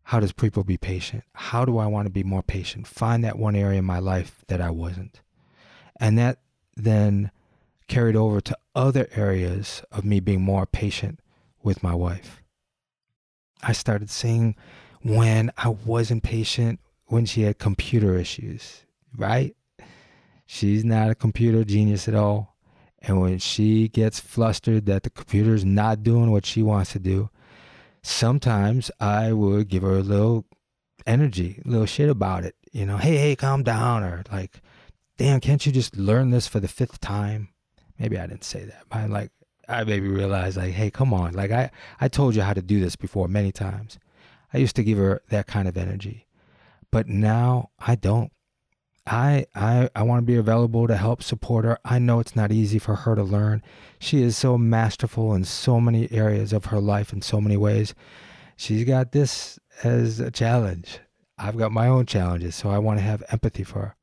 how 0.04 0.20
does 0.20 0.34
people 0.34 0.64
be 0.64 0.78
patient? 0.78 1.24
How 1.34 1.64
do 1.66 1.78
I 1.78 1.86
want 1.86 2.06
to 2.06 2.12
be 2.12 2.24
more 2.24 2.44
patient? 2.44 2.88
Find 2.88 3.24
that 3.24 3.38
one 3.38 3.56
area 3.56 3.80
in 3.80 3.86
my 3.86 4.00
life 4.00 4.44
that 4.48 4.60
I 4.62 4.70
wasn't. 4.70 5.22
And 6.00 6.18
that 6.18 6.40
then 6.76 7.32
carried 7.88 8.16
over 8.16 8.42
to 8.42 8.58
other 8.76 9.08
areas 9.14 9.84
of 9.92 10.04
me 10.04 10.20
being 10.20 10.42
more 10.42 10.66
patient 10.66 11.20
with 11.64 11.84
my 11.84 11.94
wife. 11.94 12.42
I 13.62 13.74
started 13.74 14.10
seeing 14.10 14.56
when 15.02 15.52
I 15.58 15.70
wasn't 15.70 16.24
patient 16.24 16.80
when 17.06 17.26
she 17.26 17.44
had 17.44 17.60
computer 17.60 18.18
issues, 18.18 18.82
right? 19.16 19.56
She's 20.46 20.84
not 20.84 21.10
a 21.10 21.16
computer 21.16 21.64
genius 21.64 22.08
at 22.08 22.16
all. 22.16 22.56
And 23.00 23.20
when 23.20 23.40
she 23.40 23.88
gets 23.88 24.20
flustered 24.20 24.86
that 24.86 25.04
the 25.04 25.10
computer's 25.10 25.66
not 25.66 26.04
doing 26.04 26.32
what 26.32 26.46
she 26.46 26.62
wants 26.62 26.92
to 26.94 27.00
do, 27.00 27.30
sometimes 28.04 28.92
I 29.00 29.34
would 29.34 29.68
give 29.68 29.84
her 29.84 29.98
a 29.98 30.04
little 30.04 30.46
energy, 31.06 31.62
a 31.66 31.70
little 31.70 31.86
shit 31.86 32.10
about 32.10 32.44
it. 32.44 32.56
You 32.72 32.86
know, 32.86 32.98
hey, 32.98 33.18
hey, 33.18 33.36
calm 33.36 33.64
down. 33.64 34.04
Or 34.04 34.24
like, 34.32 34.62
damn, 35.18 35.40
can't 35.40 35.66
you 35.66 35.72
just 35.72 35.96
learn 35.96 36.30
this 36.30 36.48
for 36.48 36.60
the 36.60 36.68
fifth 36.68 37.00
time? 37.00 37.50
Maybe 38.00 38.18
I 38.18 38.28
didn't 38.28 38.44
say 38.44 38.66
that. 38.66 38.84
But 38.90 38.98
I 38.98 39.06
like, 39.06 39.32
I 39.68 39.84
maybe 39.84 40.08
realized 40.08 40.58
like, 40.58 40.74
hey, 40.74 40.90
come 40.90 41.14
on. 41.14 41.34
Like 41.34 41.52
I, 41.52 41.72
I 42.00 42.08
told 42.08 42.36
you 42.36 42.42
how 42.42 42.54
to 42.54 42.62
do 42.62 42.80
this 42.80 42.96
before 42.96 43.28
many 43.28 43.52
times. 43.52 44.00
I 44.54 44.58
used 44.58 44.76
to 44.76 44.84
give 44.84 44.98
her 44.98 45.22
that 45.30 45.48
kind 45.48 45.68
of 45.68 45.78
energy. 45.78 46.28
But 46.92 47.08
now 47.08 47.70
I 47.80 47.96
don't. 47.96 48.32
I 49.06 49.46
I 49.56 49.90
I 49.96 50.04
want 50.04 50.22
to 50.22 50.32
be 50.32 50.36
available 50.36 50.88
to 50.88 50.96
help 50.96 51.24
support 51.24 51.66
her. 51.66 51.80
I 51.84 52.00
know 52.00 52.20
it's 52.20 52.36
not 52.36 52.52
easy 52.52 52.80
for 52.80 52.96
her 52.96 53.16
to 53.16 53.24
learn. 53.24 53.64
She 54.00 54.22
is 54.22 54.38
so 54.38 54.58
masterful 54.58 55.34
in 55.34 55.44
so 55.44 55.80
many 55.80 56.12
areas 56.12 56.54
of 56.54 56.66
her 56.66 56.80
life 56.80 57.12
in 57.12 57.22
so 57.22 57.42
many 57.42 57.58
ways. 57.58 57.96
She's 58.56 58.84
got 58.84 59.12
this 59.12 59.60
as 59.84 60.20
a 60.20 60.30
challenge. 60.30 61.00
I've 61.38 61.58
got 61.58 61.72
my 61.72 61.88
own 61.88 62.06
challenges, 62.06 62.56
so 62.56 62.70
I 62.70 62.78
want 62.78 63.00
to 63.00 63.04
have 63.04 63.24
empathy 63.30 63.64
for 63.64 63.80
her. 63.80 63.96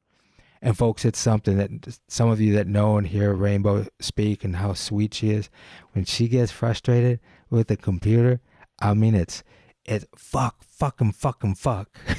And 0.60 0.76
folks, 0.76 1.04
it's 1.04 1.20
something 1.20 1.56
that 1.58 2.00
some 2.08 2.28
of 2.30 2.40
you 2.40 2.52
that 2.54 2.66
know 2.66 2.96
and 2.96 3.06
hear 3.06 3.32
Rainbow 3.32 3.86
speak 4.00 4.42
and 4.42 4.56
how 4.56 4.72
sweet 4.72 5.14
she 5.14 5.30
is, 5.30 5.48
when 5.92 6.04
she 6.04 6.26
gets 6.26 6.50
frustrated 6.50 7.20
with 7.48 7.68
the 7.68 7.76
computer, 7.76 8.40
I 8.80 8.94
mean 8.94 9.14
it's 9.14 9.44
it's 9.84 10.06
fuck, 10.16 10.64
fucking, 10.64 11.12
fucking, 11.12 11.54
fuck. 11.54 11.96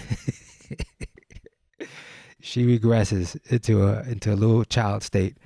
she 2.50 2.66
regresses 2.66 3.40
into 3.52 3.84
a 3.86 4.02
into 4.02 4.34
a 4.34 4.36
little 4.36 4.66
child 4.66 5.04
state 5.04 5.38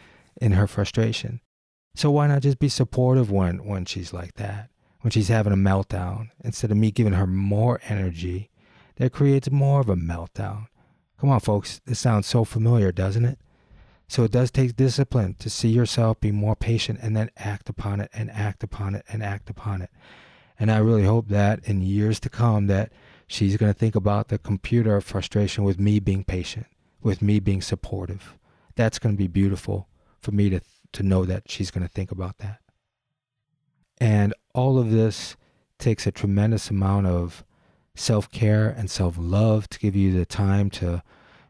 in 0.41 0.53
her 0.53 0.67
frustration. 0.67 1.41
So 1.95 2.10
why 2.10 2.27
not 2.27 2.41
just 2.41 2.60
be 2.60 2.69
supportive 2.69 3.29
when 3.29 3.65
when 3.65 3.83
she's 3.83 4.13
like 4.13 4.36
that? 4.36 4.69
When 5.01 5.12
she's 5.12 5.27
having 5.27 5.51
a 5.51 5.57
meltdown, 5.57 6.29
instead 6.45 6.72
of 6.72 6.77
me 6.77 6.91
giving 6.91 7.12
her 7.13 7.27
more 7.27 7.81
energy, 7.89 8.50
that 8.95 9.12
creates 9.12 9.51
more 9.51 9.81
of 9.81 9.89
a 9.89 9.98
meltdown. 9.98 10.67
Come 11.19 11.29
on, 11.29 11.41
folks, 11.41 11.81
this 11.86 12.00
sounds 12.00 12.25
so 12.25 12.45
familiar, 12.45 12.93
doesn't 12.93 13.25
it? 13.25 13.38
So 14.07 14.24
it 14.24 14.31
does 14.31 14.50
take 14.50 14.77
discipline 14.77 15.36
to 15.39 15.50
see 15.50 15.69
yourself, 15.69 16.22
be 16.22 16.31
more 16.31 16.55
patient, 16.55 17.00
and 17.01 17.17
then 17.17 17.31
act 17.36 17.67
upon 17.67 18.00
it 18.00 18.12
and 18.13 18.31
act 18.31 18.63
upon 18.63 18.95
it 18.95 19.03
and 19.12 19.22
act 19.22 19.50
upon 19.50 19.81
it. 19.81 19.89
And 20.57 20.72
I 20.72 20.77
really 20.77 21.03
hope 21.03 21.27
that 21.27 21.60
in 21.65 21.81
years 21.81 22.22
to 22.22 22.29
come 22.29 22.67
that 22.67 22.93
she's 23.27 23.57
going 23.57 23.74
to 23.74 23.77
think 23.77 23.95
about 23.95 24.29
the 24.29 24.38
computer 24.38 25.01
frustration 25.01 25.65
with 25.65 25.81
me 25.81 26.00
being 26.00 26.24
patient 26.24 26.67
with 27.03 27.22
me 27.22 27.39
being 27.39 27.62
supportive. 27.62 28.38
That's 28.75 29.00
going 29.00 29.15
to 29.15 29.17
be 29.17 29.27
beautiful 29.27 29.88
for 30.19 30.31
me 30.31 30.50
to 30.50 30.62
to 30.93 31.03
know 31.03 31.25
that 31.25 31.50
she's 31.50 31.72
going 31.72 31.86
to 31.86 31.91
think 31.91 32.12
about 32.12 32.38
that. 32.38 32.60
And 34.00 34.33
all 34.53 34.77
of 34.77 34.91
this 34.91 35.36
takes 35.79 36.07
a 36.07 36.12
tremendous 36.12 36.69
amount 36.69 37.07
of 37.07 37.43
self-care 37.95 38.69
and 38.69 38.89
self-love 38.89 39.67
to 39.69 39.79
give 39.79 39.95
you 39.95 40.13
the 40.13 40.25
time 40.25 40.69
to 40.69 41.03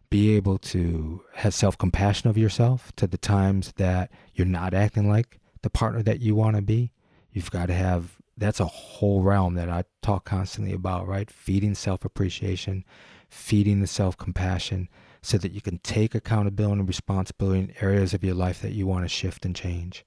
be 0.09 0.35
able 0.35 0.57
to 0.57 1.23
have 1.35 1.53
self-compassion 1.53 2.29
of 2.29 2.37
yourself 2.37 2.91
to 2.95 3.07
the 3.07 3.17
times 3.17 3.73
that 3.77 4.11
you're 4.33 4.47
not 4.47 4.73
acting 4.73 5.09
like 5.09 5.39
the 5.61 5.69
partner 5.69 6.03
that 6.03 6.19
you 6.19 6.35
want 6.35 6.55
to 6.55 6.61
be. 6.61 6.91
You've 7.31 7.51
got 7.51 7.67
to 7.67 7.73
have 7.73 8.17
that's 8.35 8.59
a 8.59 8.65
whole 8.65 9.21
realm 9.21 9.53
that 9.55 9.69
I 9.69 9.83
talk 10.01 10.25
constantly 10.25 10.73
about, 10.73 11.07
right? 11.07 11.29
Feeding 11.29 11.75
self-appreciation, 11.75 12.83
feeding 13.29 13.79
the 13.79 13.87
self-compassion, 13.87 14.89
so 15.23 15.37
that 15.37 15.53
you 15.53 15.61
can 15.61 15.79
take 15.79 16.13
accountability 16.13 16.79
and 16.79 16.87
responsibility 16.87 17.59
in 17.59 17.73
areas 17.79 18.13
of 18.13 18.23
your 18.23 18.35
life 18.35 18.61
that 18.61 18.73
you 18.73 18.85
want 18.85 19.05
to 19.05 19.09
shift 19.09 19.45
and 19.45 19.55
change 19.55 20.05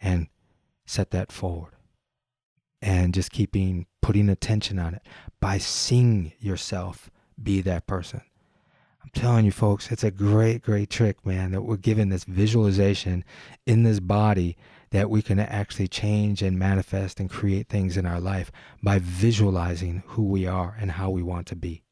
and 0.00 0.28
set 0.84 1.10
that 1.10 1.32
forward. 1.32 1.72
And 2.80 3.12
just 3.12 3.32
keeping 3.32 3.86
putting 4.02 4.28
attention 4.28 4.78
on 4.78 4.94
it 4.94 5.02
by 5.40 5.58
seeing 5.58 6.32
yourself 6.38 7.10
be 7.42 7.60
that 7.62 7.86
person. 7.86 8.20
I'm 9.02 9.10
telling 9.14 9.46
you, 9.46 9.52
folks, 9.52 9.90
it's 9.90 10.04
a 10.04 10.10
great, 10.10 10.62
great 10.62 10.90
trick, 10.90 11.24
man, 11.24 11.52
that 11.52 11.62
we're 11.62 11.76
given 11.76 12.10
this 12.10 12.24
visualization 12.24 13.24
in 13.66 13.82
this 13.82 14.00
body 14.00 14.56
that 14.90 15.08
we 15.08 15.22
can 15.22 15.38
actually 15.40 15.88
change 15.88 16.42
and 16.42 16.58
manifest 16.58 17.18
and 17.18 17.30
create 17.30 17.68
things 17.68 17.96
in 17.96 18.04
our 18.04 18.20
life 18.20 18.52
by 18.82 18.98
visualizing 18.98 20.02
who 20.08 20.24
we 20.24 20.46
are 20.46 20.76
and 20.78 20.92
how 20.92 21.10
we 21.10 21.22
want 21.22 21.46
to 21.46 21.56
be. 21.56 21.82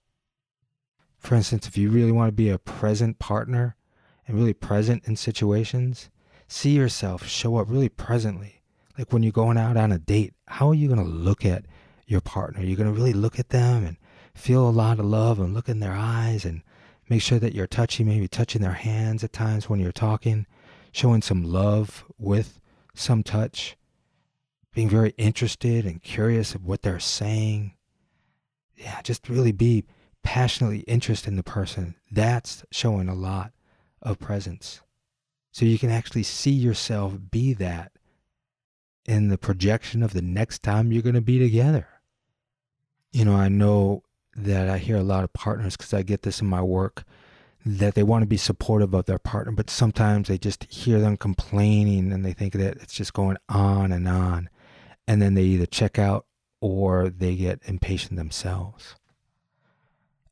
For 1.26 1.34
instance, 1.34 1.66
if 1.66 1.76
you 1.76 1.90
really 1.90 2.12
want 2.12 2.28
to 2.28 2.32
be 2.32 2.50
a 2.50 2.56
present 2.56 3.18
partner 3.18 3.74
and 4.28 4.38
really 4.38 4.54
present 4.54 5.08
in 5.08 5.16
situations, 5.16 6.08
see 6.46 6.70
yourself 6.70 7.26
show 7.26 7.56
up 7.56 7.68
really 7.68 7.88
presently. 7.88 8.62
Like 8.96 9.12
when 9.12 9.24
you're 9.24 9.32
going 9.32 9.58
out 9.58 9.76
on 9.76 9.90
a 9.90 9.98
date, 9.98 10.34
how 10.46 10.68
are 10.68 10.74
you 10.74 10.86
going 10.86 11.04
to 11.04 11.04
look 11.04 11.44
at 11.44 11.64
your 12.06 12.20
partner? 12.20 12.62
You're 12.62 12.76
going 12.76 12.94
to 12.94 12.96
really 12.96 13.12
look 13.12 13.40
at 13.40 13.48
them 13.48 13.84
and 13.84 13.96
feel 14.36 14.68
a 14.68 14.70
lot 14.70 15.00
of 15.00 15.04
love 15.04 15.40
and 15.40 15.52
look 15.52 15.68
in 15.68 15.80
their 15.80 15.94
eyes 15.94 16.44
and 16.44 16.62
make 17.08 17.22
sure 17.22 17.40
that 17.40 17.56
you're 17.56 17.66
touching, 17.66 18.06
maybe 18.06 18.28
touching 18.28 18.62
their 18.62 18.74
hands 18.74 19.24
at 19.24 19.32
times 19.32 19.68
when 19.68 19.80
you're 19.80 19.90
talking, 19.90 20.46
showing 20.92 21.22
some 21.22 21.42
love 21.42 22.04
with 22.20 22.60
some 22.94 23.24
touch, 23.24 23.76
being 24.72 24.88
very 24.88 25.12
interested 25.18 25.86
and 25.86 26.04
curious 26.04 26.54
of 26.54 26.64
what 26.64 26.82
they're 26.82 27.00
saying. 27.00 27.74
Yeah, 28.76 29.02
just 29.02 29.28
really 29.28 29.50
be 29.50 29.86
passionately 30.26 30.80
interested 30.80 31.28
in 31.28 31.36
the 31.36 31.44
person, 31.44 31.94
that's 32.10 32.64
showing 32.72 33.08
a 33.08 33.14
lot 33.14 33.52
of 34.02 34.18
presence. 34.18 34.80
So 35.52 35.64
you 35.64 35.78
can 35.78 35.88
actually 35.88 36.24
see 36.24 36.50
yourself 36.50 37.16
be 37.30 37.54
that 37.54 37.92
in 39.04 39.28
the 39.28 39.38
projection 39.38 40.02
of 40.02 40.12
the 40.12 40.22
next 40.22 40.64
time 40.64 40.90
you're 40.90 41.00
going 41.00 41.14
to 41.14 41.20
be 41.20 41.38
together. 41.38 41.86
You 43.12 43.24
know, 43.24 43.36
I 43.36 43.48
know 43.48 44.02
that 44.34 44.68
I 44.68 44.78
hear 44.78 44.96
a 44.96 45.04
lot 45.04 45.22
of 45.22 45.32
partners 45.32 45.76
because 45.76 45.94
I 45.94 46.02
get 46.02 46.22
this 46.22 46.40
in 46.40 46.48
my 46.48 46.60
work 46.60 47.04
that 47.64 47.94
they 47.94 48.02
want 48.02 48.22
to 48.22 48.26
be 48.26 48.36
supportive 48.36 48.94
of 48.94 49.04
their 49.04 49.20
partner, 49.20 49.52
but 49.52 49.70
sometimes 49.70 50.26
they 50.26 50.38
just 50.38 50.64
hear 50.64 51.00
them 51.00 51.16
complaining 51.16 52.12
and 52.12 52.24
they 52.24 52.32
think 52.32 52.52
that 52.54 52.78
it's 52.78 52.94
just 52.94 53.12
going 53.12 53.36
on 53.48 53.92
and 53.92 54.08
on. 54.08 54.50
And 55.06 55.22
then 55.22 55.34
they 55.34 55.44
either 55.44 55.66
check 55.66 56.00
out 56.00 56.26
or 56.60 57.10
they 57.10 57.36
get 57.36 57.62
impatient 57.64 58.16
themselves. 58.16 58.96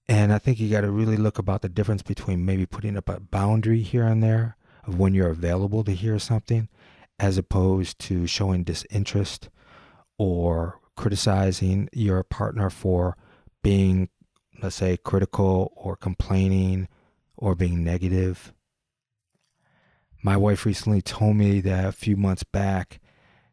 And 0.08 0.32
I 0.32 0.38
think 0.38 0.60
you 0.60 0.68
got 0.68 0.82
to 0.82 0.90
really 0.90 1.16
look 1.16 1.38
about 1.38 1.62
the 1.62 1.68
difference 1.68 2.02
between 2.02 2.44
maybe 2.44 2.66
putting 2.66 2.96
up 2.96 3.08
a 3.08 3.20
boundary 3.20 3.80
here 3.80 4.04
and 4.04 4.22
there 4.22 4.56
of 4.86 4.98
when 4.98 5.14
you're 5.14 5.30
available 5.30 5.82
to 5.84 5.92
hear 5.92 6.18
something, 6.18 6.68
as 7.18 7.38
opposed 7.38 7.98
to 8.00 8.26
showing 8.26 8.64
disinterest 8.64 9.48
or 10.18 10.80
criticizing 10.96 11.88
your 11.92 12.22
partner 12.22 12.68
for 12.68 13.16
being, 13.62 14.10
let's 14.62 14.76
say, 14.76 14.96
critical 14.98 15.72
or 15.74 15.96
complaining 15.96 16.88
or 17.36 17.54
being 17.54 17.82
negative. 17.82 18.52
My 20.22 20.36
wife 20.36 20.66
recently 20.66 21.02
told 21.02 21.36
me 21.36 21.60
that 21.60 21.86
a 21.86 21.92
few 21.92 22.16
months 22.16 22.44
back, 22.44 23.00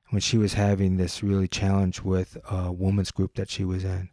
when 0.10 0.20
she 0.20 0.38
was 0.38 0.54
having 0.54 0.98
this 0.98 1.24
really 1.24 1.48
challenge 1.48 2.02
with 2.02 2.38
a 2.50 2.72
woman's 2.72 3.12
group 3.12 3.36
that 3.36 3.50
she 3.50 3.64
was 3.64 3.86
in, 3.86 4.10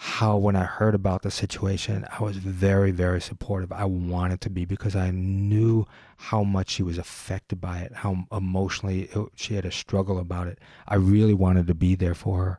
how 0.00 0.36
when 0.36 0.54
I 0.54 0.62
heard 0.62 0.94
about 0.94 1.22
the 1.22 1.30
situation, 1.30 2.06
I 2.16 2.22
was 2.22 2.36
very, 2.36 2.92
very 2.92 3.20
supportive. 3.20 3.72
I 3.72 3.84
wanted 3.84 4.40
to 4.42 4.50
be 4.50 4.64
because 4.64 4.94
I 4.94 5.10
knew 5.10 5.86
how 6.16 6.44
much 6.44 6.70
she 6.70 6.84
was 6.84 6.98
affected 6.98 7.60
by 7.60 7.80
it, 7.80 7.92
how 7.92 8.24
emotionally 8.30 9.10
it, 9.12 9.28
she 9.34 9.56
had 9.56 9.64
a 9.64 9.72
struggle 9.72 10.20
about 10.20 10.46
it. 10.46 10.60
I 10.86 10.94
really 10.94 11.34
wanted 11.34 11.66
to 11.66 11.74
be 11.74 11.96
there 11.96 12.14
for 12.14 12.44
her. 12.44 12.58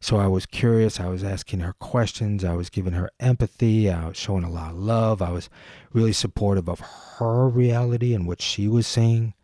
So 0.00 0.16
I 0.16 0.26
was 0.26 0.46
curious. 0.46 0.98
I 0.98 1.08
was 1.08 1.22
asking 1.22 1.60
her 1.60 1.74
questions. 1.74 2.44
I 2.44 2.54
was 2.54 2.70
giving 2.70 2.94
her 2.94 3.10
empathy. 3.20 3.90
I 3.90 4.08
was 4.08 4.16
showing 4.16 4.44
a 4.44 4.50
lot 4.50 4.70
of 4.70 4.78
love. 4.78 5.20
I 5.20 5.32
was 5.32 5.50
really 5.92 6.14
supportive 6.14 6.66
of 6.66 6.80
her 6.80 7.46
reality 7.46 8.14
and 8.14 8.26
what 8.26 8.40
she 8.40 8.68
was 8.68 8.86
seeing. 8.86 9.34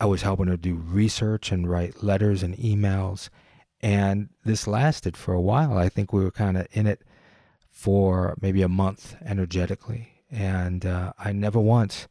I 0.00 0.06
was 0.06 0.22
helping 0.22 0.48
her 0.48 0.56
do 0.56 0.74
research 0.74 1.52
and 1.52 1.70
write 1.70 2.02
letters 2.02 2.42
and 2.42 2.56
emails 2.56 3.28
and 3.80 4.28
this 4.44 4.66
lasted 4.66 5.16
for 5.16 5.34
a 5.34 5.40
while. 5.40 5.76
I 5.76 5.88
think 5.88 6.12
we 6.12 6.24
were 6.24 6.30
kind 6.30 6.56
of 6.56 6.66
in 6.72 6.86
it 6.86 7.02
for 7.70 8.36
maybe 8.40 8.62
a 8.62 8.68
month 8.68 9.16
energetically. 9.24 10.22
And 10.30 10.84
uh, 10.84 11.12
I 11.18 11.32
never 11.32 11.60
once 11.60 12.08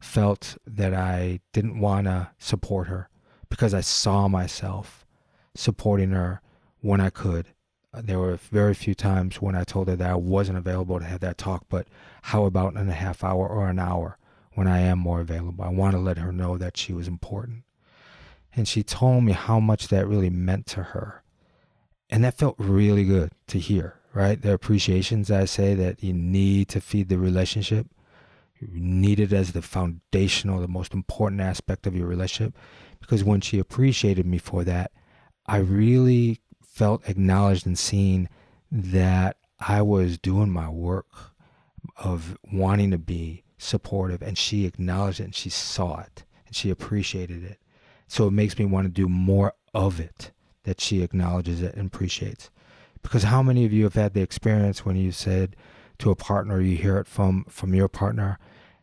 felt 0.00 0.58
that 0.66 0.92
I 0.92 1.40
didn't 1.52 1.80
want 1.80 2.06
to 2.06 2.30
support 2.38 2.88
her 2.88 3.08
because 3.48 3.72
I 3.72 3.80
saw 3.80 4.28
myself 4.28 5.06
supporting 5.54 6.10
her 6.10 6.42
when 6.80 7.00
I 7.00 7.10
could. 7.10 7.46
There 7.92 8.18
were 8.18 8.36
very 8.36 8.74
few 8.74 8.94
times 8.94 9.40
when 9.40 9.54
I 9.54 9.64
told 9.64 9.88
her 9.88 9.96
that 9.96 10.10
I 10.10 10.16
wasn't 10.16 10.58
available 10.58 10.98
to 10.98 11.04
have 11.04 11.20
that 11.20 11.38
talk, 11.38 11.64
but 11.68 11.86
how 12.22 12.44
about 12.44 12.74
in 12.74 12.88
a 12.88 12.92
half 12.92 13.22
hour 13.22 13.48
or 13.48 13.68
an 13.68 13.78
hour 13.78 14.18
when 14.54 14.66
I 14.66 14.80
am 14.80 14.98
more 14.98 15.20
available? 15.20 15.64
I 15.64 15.68
want 15.68 15.92
to 15.94 16.00
let 16.00 16.18
her 16.18 16.32
know 16.32 16.58
that 16.58 16.76
she 16.76 16.92
was 16.92 17.06
important. 17.06 17.63
And 18.54 18.68
she 18.68 18.82
told 18.82 19.24
me 19.24 19.32
how 19.32 19.58
much 19.60 19.88
that 19.88 20.06
really 20.06 20.30
meant 20.30 20.66
to 20.66 20.82
her. 20.82 21.22
And 22.08 22.22
that 22.22 22.38
felt 22.38 22.54
really 22.58 23.04
good 23.04 23.32
to 23.48 23.58
hear, 23.58 23.98
right? 24.12 24.40
The 24.40 24.52
appreciations 24.52 25.30
I 25.30 25.46
say 25.46 25.74
that 25.74 26.02
you 26.02 26.12
need 26.12 26.68
to 26.68 26.80
feed 26.80 27.08
the 27.08 27.18
relationship. 27.18 27.88
You 28.60 28.68
need 28.80 29.18
it 29.18 29.32
as 29.32 29.52
the 29.52 29.62
foundational, 29.62 30.60
the 30.60 30.68
most 30.68 30.94
important 30.94 31.40
aspect 31.40 31.86
of 31.86 31.96
your 31.96 32.06
relationship. 32.06 32.54
Because 33.00 33.24
when 33.24 33.40
she 33.40 33.58
appreciated 33.58 34.26
me 34.26 34.38
for 34.38 34.64
that, 34.64 34.92
I 35.46 35.58
really 35.58 36.40
felt 36.62 37.08
acknowledged 37.08 37.66
and 37.66 37.78
seen 37.78 38.28
that 38.70 39.36
I 39.60 39.82
was 39.82 40.18
doing 40.18 40.50
my 40.50 40.68
work 40.68 41.06
of 41.96 42.36
wanting 42.52 42.90
to 42.90 42.98
be 42.98 43.44
supportive 43.58 44.22
and 44.22 44.36
she 44.36 44.66
acknowledged 44.66 45.20
it 45.20 45.24
and 45.24 45.34
she 45.34 45.50
saw 45.50 46.00
it 46.00 46.24
and 46.46 46.54
she 46.54 46.70
appreciated 46.70 47.44
it. 47.44 47.58
So 48.06 48.28
it 48.28 48.32
makes 48.32 48.58
me 48.58 48.64
want 48.64 48.86
to 48.86 48.92
do 48.92 49.08
more 49.08 49.54
of 49.72 49.98
it 49.98 50.32
that 50.64 50.80
she 50.80 51.02
acknowledges 51.02 51.62
it 51.62 51.74
and 51.74 51.86
appreciates. 51.86 52.50
Because 53.02 53.24
how 53.24 53.42
many 53.42 53.64
of 53.64 53.72
you 53.72 53.84
have 53.84 53.94
had 53.94 54.14
the 54.14 54.22
experience 54.22 54.84
when 54.84 54.96
you 54.96 55.12
said 55.12 55.56
to 55.98 56.10
a 56.10 56.16
partner, 56.16 56.60
you 56.60 56.76
hear 56.76 56.98
it 56.98 57.06
from 57.06 57.44
from 57.48 57.74
your 57.74 57.88
partner, 57.88 58.38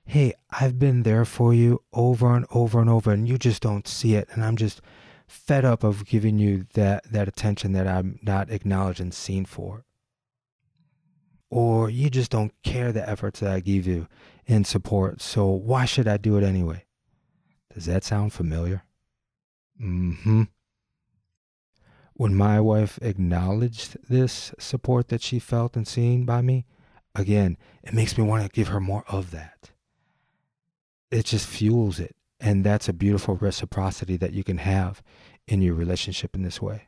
"Hey, 0.06 0.34
I've 0.50 0.78
been 0.78 1.04
there 1.04 1.26
for 1.26 1.54
you 1.54 1.84
over 1.92 2.36
and 2.36 2.46
over 2.52 2.80
and 2.80 2.90
over, 2.90 3.12
and 3.12 3.28
you 3.28 3.38
just 3.38 3.62
don't 3.62 3.88
see 3.88 4.16
it, 4.16 4.30
and 4.32 4.44
I'm 4.44 4.58
just 4.58 4.82
fed 5.28 5.66
up 5.66 5.84
of 5.84 6.06
giving 6.06 6.38
you 6.38 6.68
that 6.74 7.04
that 7.12 7.28
attention 7.28 7.72
that 7.74 7.88
I'm 7.88 8.20
not 8.22 8.52
acknowledged 8.52 9.00
and 9.00 9.14
seen 9.14 9.46
for." 9.46 9.86
Or 11.50 11.90
you 11.90 12.10
just 12.10 12.32
don't 12.32 12.54
care 12.64 12.92
the 12.92 13.08
efforts 13.08 13.40
that 13.42 13.52
I 13.52 13.60
give 13.60 13.86
you 13.86 14.08
in 14.46 14.64
support, 14.64 15.22
so 15.22 15.48
why 15.50 15.86
should 15.86 16.08
I 16.08 16.18
do 16.18 16.38
it 16.38 16.44
anyway? 16.44 16.86
Does 17.74 17.86
that 17.86 18.04
sound 18.04 18.34
familiar? 18.34 18.84
Mm-hmm. 19.82 20.44
When 22.14 22.36
my 22.36 22.60
wife 22.60 23.00
acknowledged 23.02 23.98
this 24.08 24.54
support 24.60 25.08
that 25.08 25.22
she 25.22 25.40
felt 25.40 25.76
and 25.76 25.88
seen 25.88 26.26
by 26.26 26.42
me, 26.42 26.66
again, 27.16 27.58
it 27.84 27.94
makes 27.94 28.18
me 28.18 28.24
want 28.24 28.44
to 28.44 28.50
give 28.50 28.68
her 28.68 28.80
more 28.80 29.04
of 29.08 29.32
that. 29.32 29.72
It 31.10 31.26
just 31.26 31.48
fuels 31.48 32.00
it. 32.00 32.16
And 32.40 32.64
that's 32.64 32.90
a 32.90 32.94
beautiful 32.94 33.36
reciprocity 33.36 34.18
that 34.18 34.34
you 34.34 34.44
can 34.44 34.58
have 34.60 35.02
in 35.48 35.62
your 35.62 35.76
relationship 35.76 36.36
in 36.36 36.44
this 36.44 36.62
way. 36.62 36.88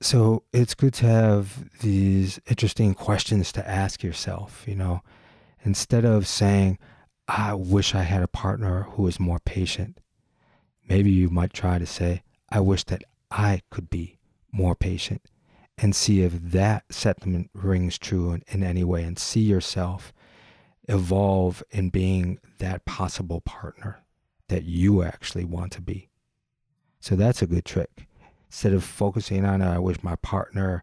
So 0.00 0.44
it's 0.52 0.74
good 0.74 0.94
to 0.94 1.06
have 1.06 1.78
these 1.80 2.40
interesting 2.46 2.94
questions 2.94 3.52
to 3.52 3.68
ask 3.68 4.02
yourself, 4.02 4.64
you 4.66 4.74
know, 4.74 5.02
instead 5.62 6.04
of 6.04 6.26
saying, 6.26 6.78
I 7.28 7.54
wish 7.54 7.94
I 7.94 8.02
had 8.02 8.22
a 8.22 8.28
partner 8.28 8.82
who 8.82 9.06
is 9.06 9.20
more 9.20 9.38
patient. 9.38 10.00
Maybe 10.92 11.10
you 11.10 11.30
might 11.30 11.54
try 11.54 11.78
to 11.78 11.86
say, 11.86 12.22
I 12.50 12.60
wish 12.60 12.84
that 12.84 13.02
I 13.30 13.62
could 13.70 13.88
be 13.88 14.18
more 14.52 14.74
patient 14.74 15.22
and 15.78 15.96
see 15.96 16.20
if 16.20 16.34
that 16.34 16.92
sentiment 16.92 17.48
rings 17.54 17.96
true 17.96 18.32
in, 18.32 18.42
in 18.48 18.62
any 18.62 18.84
way 18.84 19.02
and 19.02 19.18
see 19.18 19.40
yourself 19.40 20.12
evolve 20.88 21.62
in 21.70 21.88
being 21.88 22.40
that 22.58 22.84
possible 22.84 23.40
partner 23.40 24.04
that 24.48 24.64
you 24.64 25.02
actually 25.02 25.46
want 25.46 25.72
to 25.72 25.80
be. 25.80 26.10
So 27.00 27.16
that's 27.16 27.40
a 27.40 27.46
good 27.46 27.64
trick. 27.64 28.06
Instead 28.48 28.74
of 28.74 28.84
focusing 28.84 29.46
on, 29.46 29.62
I 29.62 29.78
wish 29.78 30.02
my 30.02 30.16
partner 30.16 30.82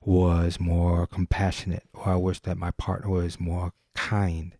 was 0.00 0.58
more 0.60 1.06
compassionate 1.06 1.84
or 1.92 2.08
I 2.08 2.16
wish 2.16 2.40
that 2.40 2.56
my 2.56 2.70
partner 2.70 3.10
was 3.10 3.38
more 3.38 3.74
kind, 3.94 4.56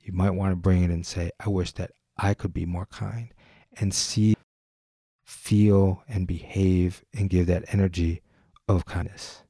you 0.00 0.12
might 0.12 0.30
want 0.30 0.50
to 0.50 0.56
bring 0.56 0.82
it 0.82 0.90
and 0.90 1.06
say, 1.06 1.30
I 1.38 1.48
wish 1.48 1.70
that 1.74 1.92
I 2.18 2.34
could 2.34 2.52
be 2.52 2.66
more 2.66 2.86
kind 2.86 3.32
and 3.78 3.92
see 3.92 4.34
feel 5.24 6.02
and 6.08 6.26
behave 6.26 7.04
and 7.12 7.30
give 7.30 7.46
that 7.46 7.64
energy 7.68 8.22
of 8.68 8.84
kindness. 8.84 9.42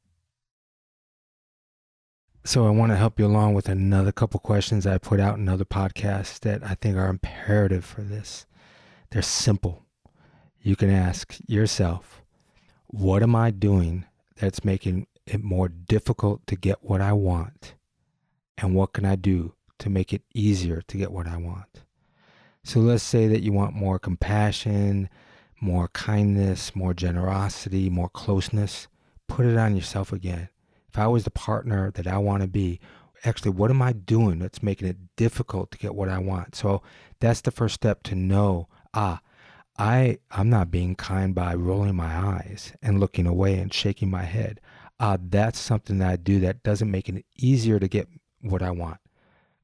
So 2.45 2.67
I 2.67 2.71
want 2.71 2.91
to 2.91 2.97
help 2.97 3.21
you 3.21 3.27
along 3.27 3.55
with 3.55 3.69
another 3.69 4.11
couple 4.11 4.41
questions 4.41 4.87
I 4.87 4.99
put 4.99 5.21
out 5.21 5.39
in 5.39 5.49
other 5.49 5.65
podcasts 5.65 6.41
that 6.41 6.65
I 6.65 6.75
think 6.75 6.97
are 6.97 7.09
imperative 7.09 7.85
for 7.85 8.03
this. 8.03 8.47
They're 9.11 9.23
simple. 9.23 9.85
You 10.61 10.75
can 10.75 10.91
ask 10.91 11.37
yourself, 11.47 12.23
what 12.87 13.23
am 13.23 13.37
I 13.37 13.51
doing 13.51 14.07
that's 14.37 14.65
making 14.65 15.07
it 15.27 15.43
more 15.43 15.69
difficult 15.69 16.47
to 16.49 16.57
get 16.57 16.83
what 16.83 17.01
I 17.01 17.13
want? 17.13 17.75
And 18.59 18.75
what 18.75 18.93
can 18.93 19.05
I 19.05 19.17
do 19.17 19.55
to 19.79 19.91
make 19.91 20.13
it 20.13 20.23
easier 20.35 20.83
to 20.89 20.97
get 20.97 21.13
what 21.13 21.29
I 21.29 21.37
want? 21.37 21.85
So 22.65 22.81
let's 22.81 23.03
say 23.03 23.27
that 23.27 23.43
you 23.43 23.53
want 23.53 23.75
more 23.75 23.99
compassion, 23.99 25.09
more 25.61 25.89
kindness, 25.89 26.77
more 26.77 26.95
generosity, 26.95 27.91
more 27.91 28.09
closeness, 28.09 28.87
put 29.29 29.47
it 29.47 29.57
on 29.57 29.75
yourself 29.75 30.13
again. 30.13 30.49
If 30.89 30.99
I 30.99 31.07
was 31.09 31.25
the 31.25 31.31
partner 31.31 31.91
that 31.93 32.07
I 32.07 32.19
want 32.19 32.43
to 32.43 32.49
be, 32.49 32.79
actually, 33.25 33.53
what 33.53 33.71
am 33.71 33.83
I 33.83 33.93
doing 33.93 34.39
that's 34.39 34.63
making 34.63 34.89
it 34.89 35.17
difficult 35.17 35.71
to 35.73 35.79
get 35.79 35.95
what 35.95 36.09
I 36.09 36.19
want? 36.19 36.55
So 36.55 36.83
that's 37.19 37.41
the 37.41 37.51
first 37.51 37.75
step 37.75 38.03
to 38.05 38.15
know, 38.15 38.69
ah, 38.95 39.21
I 39.79 40.19
I'm 40.31 40.51
not 40.51 40.71
being 40.71 40.95
kind 40.95 41.35
by 41.35 41.55
rolling 41.55 41.97
my 41.97 42.15
eyes 42.15 42.73
and 42.83 43.01
looking 43.01 43.27
away 43.27 43.59
and 43.59 43.73
shaking 43.73 44.11
my 44.11 44.25
head. 44.25 44.61
Ah, 45.01 45.17
that's 45.21 45.59
something 45.59 45.99
that 45.99 46.11
I 46.11 46.17
do 46.17 46.41
that 46.41 46.63
doesn't 46.63 46.91
make 46.91 47.09
it 47.09 47.25
easier 47.37 47.81
to 47.81 47.89
get 47.89 48.07
what 48.41 48.63
I 48.63 48.71
want. 48.71 48.99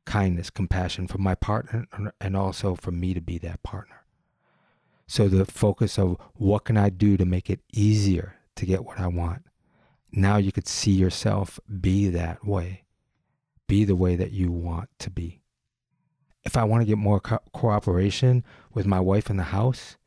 Kindness, 0.09 0.49
compassion 0.49 1.07
for 1.07 1.19
my 1.19 1.35
partner 1.35 1.87
and 2.19 2.35
also 2.35 2.75
for 2.75 2.91
me 2.91 3.13
to 3.13 3.21
be 3.21 3.37
that 3.37 3.63
partner. 3.63 4.05
So 5.07 5.29
the 5.29 5.45
focus 5.45 5.99
of 5.99 6.17
what 6.33 6.65
can 6.65 6.79
I 6.79 6.89
do 6.89 7.19
to 7.19 7.27
make 7.27 7.51
it 7.51 7.61
easier 7.75 8.37
to 8.57 8.65
get 8.65 8.87
what 8.87 8.99
I 8.99 9.07
want? 9.07 9.43
Now 10.11 10.39
you 10.39 10.51
could 10.51 10.67
see 10.67 10.93
yourself 10.93 11.61
be 11.81 12.09
that 12.09 12.43
way, 12.43 12.85
be 13.67 13.85
the 13.85 13.95
way 13.95 14.17
that 14.17 14.33
you 14.33 14.51
want 14.51 14.89
to 15.01 15.11
be. 15.11 15.43
If 16.43 16.57
I 16.57 16.65
want 16.65 16.81
to 16.81 16.87
get 16.87 16.97
more 16.97 17.21
co- 17.21 17.41
cooperation 17.53 18.45
with 18.73 18.87
my 18.87 19.01
wife 19.01 19.29
in 19.29 19.37
the 19.37 19.43
house, 19.43 19.99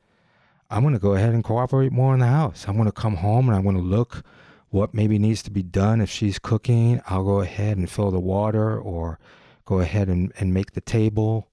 I'm 0.71 0.81
going 0.81 0.95
to 0.95 0.99
go 0.99 1.13
ahead 1.13 1.35
and 1.35 1.43
cooperate 1.43 1.91
more 1.91 2.15
in 2.15 2.21
the 2.21 2.27
house. 2.27 2.65
I'm 2.67 2.75
going 2.75 2.87
to 2.87 2.91
come 2.91 3.17
home 3.17 3.47
and 3.47 3.55
I'm 3.55 3.63
going 3.63 3.75
to 3.75 3.81
look 3.83 4.23
what 4.69 4.95
maybe 4.95 5.19
needs 5.19 5.43
to 5.43 5.51
be 5.51 5.61
done. 5.61 6.01
If 6.01 6.09
she's 6.09 6.39
cooking, 6.39 7.01
I'll 7.05 7.23
go 7.23 7.41
ahead 7.41 7.77
and 7.77 7.87
fill 7.87 8.09
the 8.09 8.19
water 8.19 8.79
or 8.79 9.19
go 9.71 9.79
ahead 9.79 10.09
and, 10.09 10.33
and 10.37 10.53
make 10.53 10.73
the 10.73 10.81
table 10.81 11.49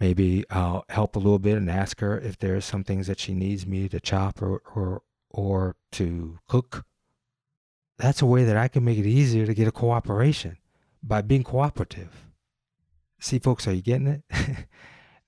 maybe 0.00 0.44
I'll 0.50 0.84
help 0.88 1.14
a 1.14 1.20
little 1.20 1.38
bit 1.38 1.56
and 1.56 1.70
ask 1.70 2.00
her 2.00 2.18
if 2.18 2.36
there's 2.36 2.64
some 2.64 2.82
things 2.82 3.06
that 3.06 3.20
she 3.20 3.32
needs 3.32 3.64
me 3.64 3.88
to 3.90 4.00
chop 4.00 4.42
or 4.42 4.60
or 4.74 5.02
or 5.30 5.76
to 5.92 6.38
cook. 6.48 6.84
That's 7.96 8.20
a 8.22 8.26
way 8.26 8.42
that 8.42 8.56
I 8.56 8.66
can 8.66 8.84
make 8.84 8.98
it 8.98 9.06
easier 9.06 9.46
to 9.46 9.54
get 9.54 9.68
a 9.68 9.72
cooperation 9.72 10.58
by 11.00 11.22
being 11.22 11.44
cooperative. 11.44 12.26
See, 13.20 13.38
folks, 13.38 13.68
are 13.68 13.72
you 13.72 13.82
getting 13.82 14.08
it? 14.08 14.22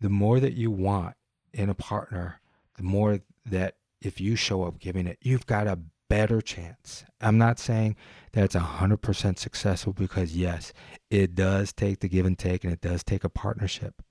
the 0.01 0.11
more 0.11 0.41
that 0.41 0.55
you 0.55 0.73
want 0.73 1.15
in 1.53 1.71
a 1.71 1.75
partner, 1.75 2.41
the 2.77 2.83
more 2.83 3.21
that 3.45 3.77
if 4.01 4.21
you 4.21 4.35
show 4.35 4.65
up 4.65 4.81
giving 4.81 5.07
it, 5.07 5.19
you've 5.23 5.47
got 5.47 5.69
a 5.69 5.79
better 6.09 6.41
chance. 6.41 7.05
I'm 7.21 7.39
not 7.39 7.61
saying 7.61 7.95
that 8.37 8.45
it's 8.45 8.55
100% 8.55 9.39
successful 9.39 9.95
because, 9.95 10.37
yes, 10.37 10.75
it 11.11 11.35
does 11.35 11.73
take 11.73 12.01
the 12.01 12.09
give 12.09 12.27
and 12.27 12.39
take 12.39 12.65
and 12.65 12.73
it 12.73 12.83
does 12.83 13.03
take 13.03 13.25
a 13.25 13.31
partnership. 13.31 14.03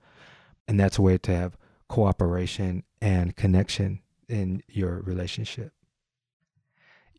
And 0.66 0.80
that's 0.80 0.98
a 0.98 1.02
way 1.02 1.16
to 1.16 1.36
have 1.36 1.56
cooperation 1.88 2.82
and 3.00 3.36
connection 3.36 4.00
in 4.28 4.64
your 4.66 5.00
relationship. 5.02 5.72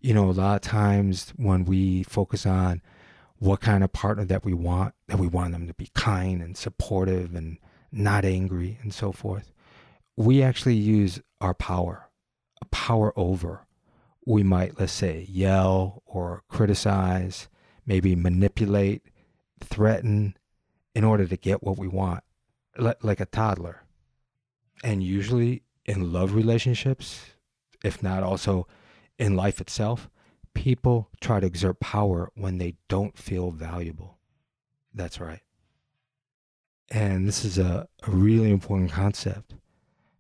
You 0.02 0.16
know, 0.16 0.30
a 0.30 0.32
lot 0.32 0.56
of 0.56 0.62
times 0.70 1.32
when 1.38 1.64
we 1.64 2.04
focus 2.04 2.46
on 2.46 2.82
what 3.38 3.62
kind 3.62 3.86
of 3.86 3.94
partner 3.94 4.26
that 4.26 4.44
we 4.44 4.54
want, 4.54 4.94
that 5.08 5.18
we 5.18 5.28
want 5.28 5.54
them 5.54 5.66
to 5.68 5.74
be 5.76 5.90
kind 5.94 6.42
and 6.42 6.58
supportive 6.58 7.34
and 7.34 7.58
not 7.90 8.26
angry 8.26 8.80
and 8.82 8.94
so 8.94 9.14
forth, 9.14 9.54
we 10.18 10.44
actually 10.44 10.76
use 10.76 11.22
our 11.40 11.54
power, 11.54 12.10
power 12.70 13.14
over. 13.18 13.62
We 14.28 14.44
might, 14.44 14.78
let's 14.78 14.92
say, 14.92 15.26
yell 15.30 16.04
or 16.06 16.44
criticize, 16.50 17.48
maybe 17.86 18.14
manipulate, 18.14 19.04
threaten 19.62 20.36
in 20.94 21.06
order 21.06 21.26
to 21.26 21.38
get 21.38 21.64
what 21.64 21.78
we 21.78 21.88
want 21.88 22.24
like 22.78 23.20
a 23.20 23.26
toddler. 23.26 23.84
And 24.84 25.02
usually 25.02 25.64
in 25.86 26.12
love 26.12 26.34
relationships, 26.34 27.22
if 27.84 28.04
not 28.04 28.22
also 28.22 28.68
in 29.18 29.36
life 29.36 29.62
itself, 29.62 30.10
people 30.54 31.10
try 31.22 31.40
to 31.40 31.48
exert 31.48 31.80
power 31.80 32.30
when 32.36 32.58
they 32.58 32.76
don't 32.90 33.18
feel 33.18 33.52
valuable. 33.52 34.18
That's 34.94 35.20
right. 35.20 35.42
And 36.90 37.28
this 37.28 37.44
is 37.44 37.58
a, 37.58 37.88
a 38.04 38.12
really 38.12 38.52
important 38.52 38.92
concept 38.92 39.56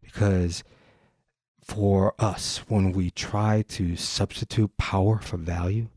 because 0.01 0.63
for 1.67 2.13
us, 2.17 2.59
when 2.67 2.91
we 2.93 3.11
try 3.11 3.63
to 3.69 3.95
substitute 3.95 4.77
power 4.77 5.19
for 5.19 5.37
value, 5.37 5.89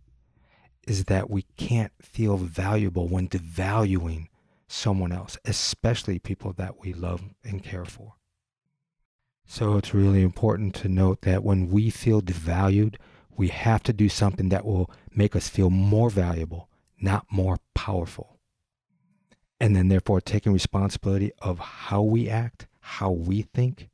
is 0.86 1.04
that 1.04 1.30
we 1.30 1.42
can't 1.56 1.92
feel 2.02 2.36
valuable 2.36 3.06
when 3.08 3.28
devaluing 3.28 4.28
someone 4.66 5.12
else, 5.12 5.38
especially 5.44 6.18
people 6.18 6.52
that 6.54 6.80
we 6.80 6.92
love 6.92 7.22
and 7.44 7.62
care 7.62 7.84
for. 7.84 8.14
So 9.46 9.76
it's 9.76 9.94
really 9.94 10.22
important 10.22 10.74
to 10.76 10.88
note 10.88 11.22
that 11.22 11.44
when 11.44 11.68
we 11.70 11.90
feel 11.90 12.20
devalued, 12.22 12.96
we 13.36 13.48
have 13.48 13.82
to 13.84 13.92
do 13.92 14.08
something 14.08 14.48
that 14.50 14.64
will 14.64 14.90
make 15.14 15.34
us 15.36 15.48
feel 15.48 15.70
more 15.70 16.10
valuable, 16.10 16.68
not 17.00 17.26
more 17.30 17.58
powerful. 17.74 18.38
and 19.60 19.76
then 19.76 19.88
therefore 19.88 20.22
taking 20.22 20.54
responsibility 20.54 21.30
of 21.40 21.58
how 21.58 22.00
we 22.00 22.30
act, 22.30 22.66
how 22.80 23.10
we 23.10 23.42
think, 23.42 23.89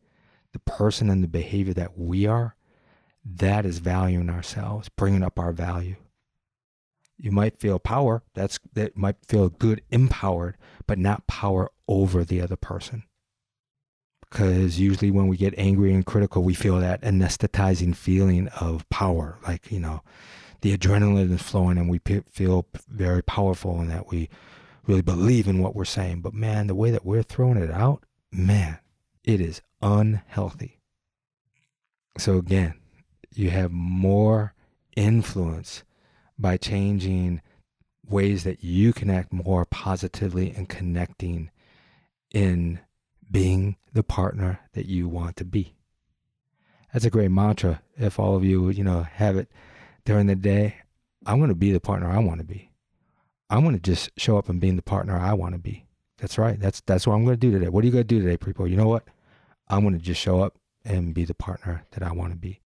the 0.56 0.70
person 0.70 1.10
and 1.10 1.22
the 1.22 1.28
behavior 1.28 1.74
that 1.74 1.98
we 1.98 2.26
are, 2.26 2.56
that 3.22 3.66
is 3.66 3.78
valuing 3.78 4.30
ourselves, 4.30 4.88
bringing 4.88 5.22
up 5.22 5.38
our 5.38 5.52
value. 5.52 5.96
You 7.18 7.30
might 7.30 7.60
feel 7.60 7.78
power, 7.78 8.22
that's 8.32 8.58
that 8.72 8.96
might 8.96 9.16
feel 9.28 9.50
good 9.50 9.82
empowered, 9.90 10.56
but 10.86 10.98
not 10.98 11.26
power 11.26 11.70
over 11.86 12.24
the 12.24 12.40
other 12.40 12.56
person. 12.56 13.02
Because 14.22 14.80
usually 14.80 15.10
when 15.10 15.28
we 15.28 15.36
get 15.36 15.54
angry 15.58 15.92
and 15.92 16.06
critical, 16.06 16.42
we 16.42 16.54
feel 16.54 16.80
that 16.80 17.02
anesthetizing 17.02 17.94
feeling 17.94 18.48
of 18.48 18.88
power, 18.88 19.36
like, 19.46 19.70
you 19.70 19.78
know, 19.78 20.02
the 20.62 20.76
adrenaline 20.76 21.32
is 21.32 21.42
flowing 21.42 21.76
and 21.76 21.90
we 21.90 22.00
feel 22.30 22.66
very 22.88 23.22
powerful 23.22 23.78
and 23.78 23.90
that 23.90 24.08
we 24.10 24.30
really 24.86 25.02
believe 25.02 25.48
in 25.48 25.58
what 25.58 25.74
we're 25.74 25.84
saying. 25.84 26.22
But 26.22 26.32
man, 26.32 26.66
the 26.66 26.74
way 26.74 26.90
that 26.90 27.04
we're 27.04 27.22
throwing 27.22 27.58
it 27.58 27.70
out, 27.70 28.04
man, 28.32 28.78
it 29.22 29.40
is 29.40 29.60
unhealthy. 29.82 30.80
So 32.18 32.38
again, 32.38 32.74
you 33.34 33.50
have 33.50 33.70
more 33.70 34.54
influence 34.96 35.84
by 36.38 36.56
changing 36.56 37.42
ways 38.08 38.44
that 38.44 38.62
you 38.62 38.92
can 38.92 39.10
act 39.10 39.32
more 39.32 39.64
positively 39.64 40.52
and 40.56 40.68
connecting 40.68 41.50
in 42.32 42.80
being 43.30 43.76
the 43.92 44.02
partner 44.02 44.60
that 44.72 44.86
you 44.86 45.08
want 45.08 45.36
to 45.36 45.44
be. 45.44 45.74
That's 46.92 47.04
a 47.04 47.10
great 47.10 47.30
mantra. 47.30 47.82
If 47.96 48.18
all 48.18 48.36
of 48.36 48.44
you, 48.44 48.70
you 48.70 48.84
know, 48.84 49.02
have 49.02 49.36
it 49.36 49.50
during 50.04 50.26
the 50.26 50.36
day, 50.36 50.76
I'm 51.26 51.38
going 51.38 51.50
to 51.50 51.54
be 51.54 51.72
the 51.72 51.80
partner 51.80 52.08
I 52.08 52.18
want 52.18 52.40
to 52.40 52.46
be. 52.46 52.70
I'm 53.50 53.62
going 53.62 53.74
to 53.74 53.80
just 53.80 54.10
show 54.16 54.38
up 54.38 54.48
and 54.48 54.60
being 54.60 54.76
the 54.76 54.82
partner 54.82 55.16
I 55.18 55.34
want 55.34 55.54
to 55.54 55.58
be. 55.58 55.86
That's 56.18 56.38
right. 56.38 56.58
That's 56.58 56.80
that's 56.82 57.06
what 57.06 57.14
I'm 57.14 57.24
going 57.24 57.38
to 57.38 57.40
do 57.40 57.50
today. 57.50 57.68
What 57.68 57.82
are 57.82 57.86
you 57.86 57.92
going 57.92 58.04
to 58.04 58.14
do 58.14 58.20
today, 58.20 58.36
people? 58.36 58.66
You 58.66 58.76
know 58.76 58.88
what? 58.88 59.04
I'm 59.68 59.82
going 59.82 59.94
to 59.94 60.04
just 60.04 60.20
show 60.20 60.42
up 60.42 60.58
and 60.84 61.14
be 61.14 61.24
the 61.24 61.34
partner 61.34 61.84
that 61.92 62.02
I 62.02 62.12
want 62.12 62.32
to 62.32 62.38
be. 62.38 62.60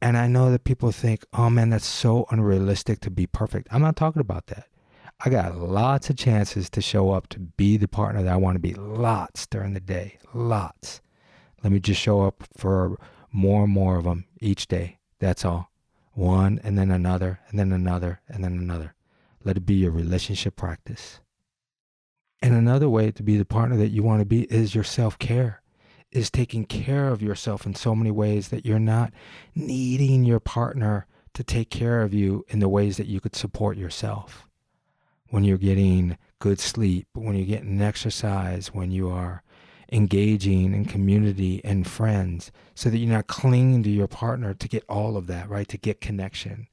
And 0.00 0.16
I 0.16 0.26
know 0.26 0.50
that 0.50 0.64
people 0.64 0.92
think, 0.92 1.24
oh 1.32 1.50
man, 1.50 1.70
that's 1.70 1.86
so 1.86 2.26
unrealistic 2.30 3.00
to 3.00 3.10
be 3.10 3.26
perfect. 3.26 3.68
I'm 3.70 3.82
not 3.82 3.96
talking 3.96 4.20
about 4.20 4.46
that. 4.48 4.68
I 5.24 5.30
got 5.30 5.56
lots 5.56 6.10
of 6.10 6.16
chances 6.16 6.68
to 6.70 6.82
show 6.82 7.10
up 7.10 7.28
to 7.28 7.40
be 7.40 7.76
the 7.76 7.88
partner 7.88 8.22
that 8.22 8.32
I 8.32 8.36
want 8.36 8.56
to 8.56 8.60
be. 8.60 8.74
Lots 8.74 9.46
during 9.46 9.72
the 9.72 9.80
day. 9.80 10.18
Lots. 10.34 11.00
Let 11.62 11.72
me 11.72 11.80
just 11.80 12.00
show 12.00 12.22
up 12.22 12.44
for 12.56 12.98
more 13.32 13.64
and 13.64 13.72
more 13.72 13.96
of 13.96 14.04
them 14.04 14.26
each 14.40 14.66
day. 14.66 14.98
That's 15.18 15.44
all. 15.44 15.70
One 16.12 16.60
and 16.62 16.78
then 16.78 16.90
another 16.90 17.40
and 17.48 17.58
then 17.58 17.72
another 17.72 18.20
and 18.28 18.44
then 18.44 18.58
another. 18.58 18.94
Let 19.44 19.56
it 19.56 19.66
be 19.66 19.74
your 19.74 19.90
relationship 19.90 20.56
practice. 20.56 21.20
And 22.42 22.54
another 22.54 22.88
way 22.88 23.10
to 23.12 23.22
be 23.22 23.38
the 23.38 23.44
partner 23.44 23.76
that 23.78 23.88
you 23.88 24.02
want 24.02 24.20
to 24.20 24.26
be 24.26 24.42
is 24.44 24.74
your 24.74 24.84
self 24.84 25.18
care 25.18 25.62
is 26.12 26.30
taking 26.30 26.64
care 26.64 27.08
of 27.08 27.22
yourself 27.22 27.66
in 27.66 27.74
so 27.74 27.94
many 27.94 28.10
ways 28.10 28.48
that 28.48 28.64
you're 28.64 28.78
not 28.78 29.12
needing 29.54 30.24
your 30.24 30.40
partner 30.40 31.06
to 31.34 31.44
take 31.44 31.70
care 31.70 32.02
of 32.02 32.14
you 32.14 32.44
in 32.48 32.60
the 32.60 32.68
ways 32.68 32.96
that 32.96 33.06
you 33.06 33.20
could 33.20 33.36
support 33.36 33.76
yourself. 33.76 34.46
When 35.28 35.44
you're 35.44 35.58
getting 35.58 36.16
good 36.38 36.60
sleep, 36.60 37.08
when 37.12 37.36
you're 37.36 37.46
getting 37.46 37.80
exercise, 37.82 38.68
when 38.68 38.90
you 38.90 39.10
are 39.10 39.42
engaging 39.92 40.72
in 40.72 40.84
community 40.84 41.60
and 41.64 41.86
friends, 41.86 42.50
so 42.74 42.88
that 42.88 42.98
you're 42.98 43.12
not 43.12 43.26
clinging 43.26 43.82
to 43.82 43.90
your 43.90 44.08
partner 44.08 44.54
to 44.54 44.68
get 44.68 44.84
all 44.88 45.16
of 45.16 45.26
that, 45.26 45.48
right? 45.48 45.68
To 45.68 45.76
get 45.76 46.00
connection 46.00 46.68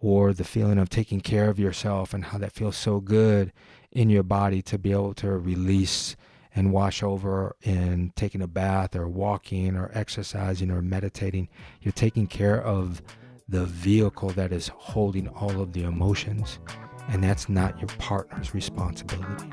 or 0.00 0.32
the 0.32 0.44
feeling 0.44 0.78
of 0.78 0.88
taking 0.88 1.20
care 1.20 1.50
of 1.50 1.58
yourself 1.58 2.14
and 2.14 2.26
how 2.26 2.38
that 2.38 2.52
feels 2.52 2.76
so 2.76 3.00
good 3.00 3.52
in 3.90 4.10
your 4.10 4.22
body 4.22 4.62
to 4.62 4.78
be 4.78 4.92
able 4.92 5.14
to 5.14 5.30
release 5.30 6.14
and 6.58 6.72
wash 6.72 7.04
over 7.04 7.54
in 7.62 8.12
taking 8.16 8.42
a 8.42 8.46
bath 8.48 8.96
or 8.96 9.06
walking 9.06 9.76
or 9.76 9.92
exercising 9.94 10.72
or 10.72 10.82
meditating. 10.82 11.48
You're 11.82 11.92
taking 11.92 12.26
care 12.26 12.60
of 12.60 13.00
the 13.48 13.64
vehicle 13.64 14.30
that 14.30 14.52
is 14.52 14.66
holding 14.66 15.28
all 15.28 15.60
of 15.60 15.72
the 15.72 15.84
emotions, 15.84 16.58
and 17.10 17.22
that's 17.22 17.48
not 17.48 17.78
your 17.78 17.86
partner's 17.98 18.54
responsibility. 18.54 19.48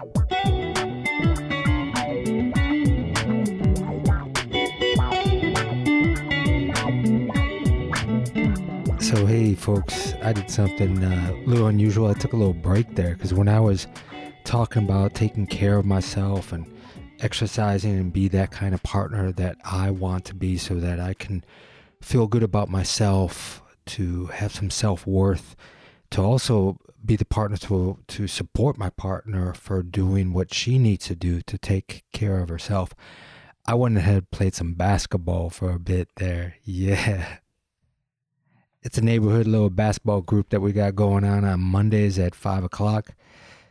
So, 8.99 9.27
hey, 9.27 9.53
folks, 9.53 10.15
I 10.23 10.33
did 10.33 10.49
something 10.49 11.03
uh, 11.03 11.33
a 11.35 11.47
little 11.47 11.67
unusual. 11.67 12.07
I 12.07 12.13
took 12.13 12.33
a 12.33 12.35
little 12.35 12.55
break 12.55 12.95
there 12.95 13.13
because 13.13 13.31
when 13.31 13.47
I 13.47 13.59
was 13.59 13.85
talking 14.43 14.83
about 14.83 15.13
taking 15.13 15.45
care 15.45 15.77
of 15.77 15.85
myself 15.85 16.51
and 16.51 16.65
exercising 17.19 17.97
and 17.97 18.13
be 18.13 18.27
that 18.29 18.51
kind 18.51 18.73
of 18.73 18.83
partner 18.83 19.31
that 19.31 19.57
I 19.63 19.91
want 19.91 20.25
to 20.25 20.35
be 20.35 20.57
so 20.57 20.75
that 20.75 20.99
I 20.99 21.13
can 21.13 21.43
feel 22.01 22.27
good 22.27 22.43
about 22.43 22.69
myself, 22.69 23.61
to 23.85 24.25
have 24.27 24.53
some 24.53 24.69
self 24.69 25.05
worth, 25.05 25.55
to 26.11 26.21
also 26.21 26.77
be 27.03 27.15
the 27.15 27.25
partner 27.25 27.57
to, 27.57 27.99
to 28.07 28.27
support 28.27 28.77
my 28.77 28.89
partner 28.89 29.53
for 29.53 29.83
doing 29.83 30.33
what 30.33 30.53
she 30.53 30.79
needs 30.79 31.05
to 31.05 31.15
do 31.15 31.41
to 31.41 31.57
take 31.57 32.03
care 32.11 32.39
of 32.39 32.49
herself. 32.49 32.93
I 33.67 33.75
went 33.75 33.97
ahead 33.97 34.31
played 34.31 34.55
some 34.55 34.73
basketball 34.73 35.49
for 35.49 35.71
a 35.71 35.79
bit 35.79 36.09
there. 36.17 36.55
Yeah. 36.63 37.37
It's 38.81 38.99
a 38.99 39.01
neighborhood 39.01 39.47
little 39.47 39.71
basketball 39.71 40.21
group 40.21 40.49
that 40.49 40.61
we 40.61 40.71
got 40.71 40.95
going 40.95 41.23
on 41.23 41.43
on 41.43 41.59
Mondays 41.59 42.19
at 42.19 42.35
five 42.35 42.63
o'clock. 42.63 43.15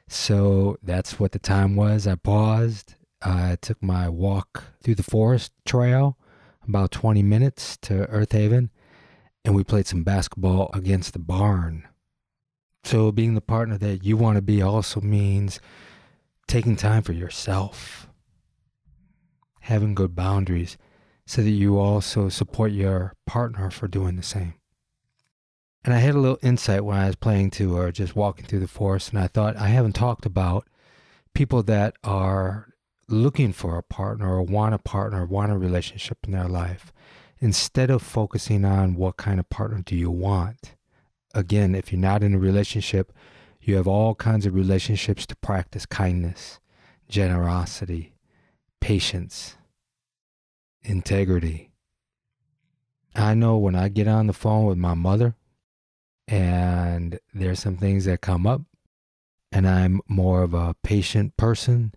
So 0.08 0.76
that's 0.82 1.20
what 1.20 1.30
the 1.30 1.38
time 1.38 1.76
was. 1.76 2.08
I 2.08 2.16
paused 2.16 2.96
I 3.24 3.56
took 3.60 3.82
my 3.82 4.08
walk 4.08 4.64
through 4.82 4.96
the 4.96 5.02
forest 5.02 5.52
trail, 5.64 6.18
about 6.68 6.90
20 6.90 7.22
minutes 7.22 7.78
to 7.78 8.06
Earthaven, 8.06 8.68
and 9.44 9.54
we 9.54 9.64
played 9.64 9.86
some 9.86 10.04
basketball 10.04 10.70
against 10.74 11.14
the 11.14 11.18
barn. 11.18 11.88
So, 12.84 13.10
being 13.10 13.34
the 13.34 13.40
partner 13.40 13.78
that 13.78 14.04
you 14.04 14.18
want 14.18 14.36
to 14.36 14.42
be 14.42 14.60
also 14.60 15.00
means 15.00 15.58
taking 16.46 16.76
time 16.76 17.02
for 17.02 17.14
yourself, 17.14 18.08
having 19.60 19.94
good 19.94 20.14
boundaries, 20.14 20.76
so 21.26 21.42
that 21.42 21.50
you 21.50 21.78
also 21.78 22.28
support 22.28 22.72
your 22.72 23.14
partner 23.26 23.70
for 23.70 23.88
doing 23.88 24.16
the 24.16 24.22
same. 24.22 24.54
And 25.82 25.94
I 25.94 25.98
had 25.98 26.14
a 26.14 26.18
little 26.18 26.38
insight 26.42 26.84
when 26.84 26.98
I 26.98 27.06
was 27.06 27.16
playing 27.16 27.50
to 27.52 27.76
or 27.76 27.90
just 27.90 28.14
walking 28.14 28.44
through 28.44 28.60
the 28.60 28.68
forest, 28.68 29.10
and 29.10 29.18
I 29.18 29.28
thought 29.28 29.56
I 29.56 29.68
haven't 29.68 29.94
talked 29.94 30.26
about 30.26 30.68
people 31.32 31.62
that 31.62 31.94
are 32.04 32.73
looking 33.08 33.52
for 33.52 33.76
a 33.76 33.82
partner 33.82 34.34
or 34.34 34.42
want 34.42 34.74
a 34.74 34.78
partner, 34.78 35.22
or 35.22 35.26
want 35.26 35.52
a 35.52 35.58
relationship 35.58 36.18
in 36.24 36.32
their 36.32 36.48
life, 36.48 36.92
instead 37.38 37.90
of 37.90 38.02
focusing 38.02 38.64
on 38.64 38.94
what 38.94 39.16
kind 39.16 39.38
of 39.38 39.48
partner 39.50 39.82
do 39.84 39.94
you 39.96 40.10
want. 40.10 40.74
Again, 41.34 41.74
if 41.74 41.92
you're 41.92 42.00
not 42.00 42.22
in 42.22 42.34
a 42.34 42.38
relationship, 42.38 43.12
you 43.60 43.76
have 43.76 43.88
all 43.88 44.14
kinds 44.14 44.46
of 44.46 44.54
relationships 44.54 45.26
to 45.26 45.36
practice 45.36 45.86
kindness, 45.86 46.60
generosity, 47.08 48.14
patience, 48.80 49.56
integrity. 50.82 51.70
I 53.14 53.34
know 53.34 53.56
when 53.56 53.74
I 53.74 53.88
get 53.88 54.08
on 54.08 54.26
the 54.26 54.32
phone 54.32 54.66
with 54.66 54.78
my 54.78 54.94
mother 54.94 55.34
and 56.26 57.18
there's 57.32 57.60
some 57.60 57.76
things 57.76 58.04
that 58.06 58.20
come 58.20 58.46
up, 58.46 58.62
and 59.52 59.68
I'm 59.68 60.00
more 60.08 60.42
of 60.42 60.54
a 60.54 60.74
patient 60.82 61.36
person 61.36 61.92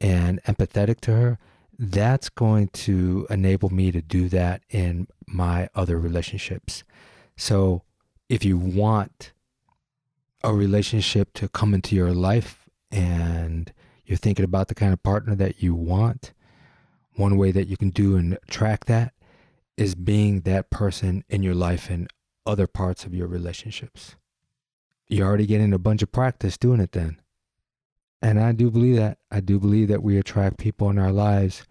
and 0.00 0.42
empathetic 0.44 1.00
to 1.00 1.12
her, 1.12 1.38
that's 1.78 2.28
going 2.28 2.68
to 2.68 3.26
enable 3.28 3.70
me 3.70 3.92
to 3.92 4.00
do 4.00 4.28
that 4.28 4.62
in 4.70 5.08
my 5.26 5.68
other 5.74 5.98
relationships. 5.98 6.84
So 7.36 7.82
if 8.28 8.44
you 8.44 8.56
want 8.56 9.32
a 10.42 10.54
relationship 10.54 11.32
to 11.34 11.48
come 11.48 11.74
into 11.74 11.94
your 11.94 12.12
life 12.12 12.68
and 12.90 13.72
you're 14.04 14.16
thinking 14.16 14.44
about 14.44 14.68
the 14.68 14.74
kind 14.74 14.92
of 14.92 15.02
partner 15.02 15.34
that 15.34 15.62
you 15.62 15.74
want, 15.74 16.32
one 17.14 17.36
way 17.36 17.50
that 17.50 17.68
you 17.68 17.76
can 17.76 17.90
do 17.90 18.16
and 18.16 18.38
track 18.48 18.84
that 18.86 19.12
is 19.76 19.94
being 19.94 20.40
that 20.42 20.70
person 20.70 21.24
in 21.28 21.42
your 21.42 21.54
life 21.54 21.90
in 21.90 22.08
other 22.46 22.66
parts 22.66 23.04
of 23.04 23.14
your 23.14 23.26
relationships. 23.26 24.16
You're 25.08 25.26
already 25.26 25.46
getting 25.46 25.72
a 25.72 25.78
bunch 25.78 26.02
of 26.02 26.12
practice 26.12 26.56
doing 26.56 26.80
it 26.80 26.92
then. 26.92 27.20
And 28.22 28.40
I 28.40 28.52
do 28.52 28.70
believe 28.70 28.96
that. 28.96 29.18
I 29.30 29.40
do 29.40 29.58
believe 29.58 29.88
that 29.88 30.02
we 30.02 30.18
attract 30.18 30.58
people 30.58 30.90
in 30.90 30.98
our 30.98 31.12
lives 31.12 31.64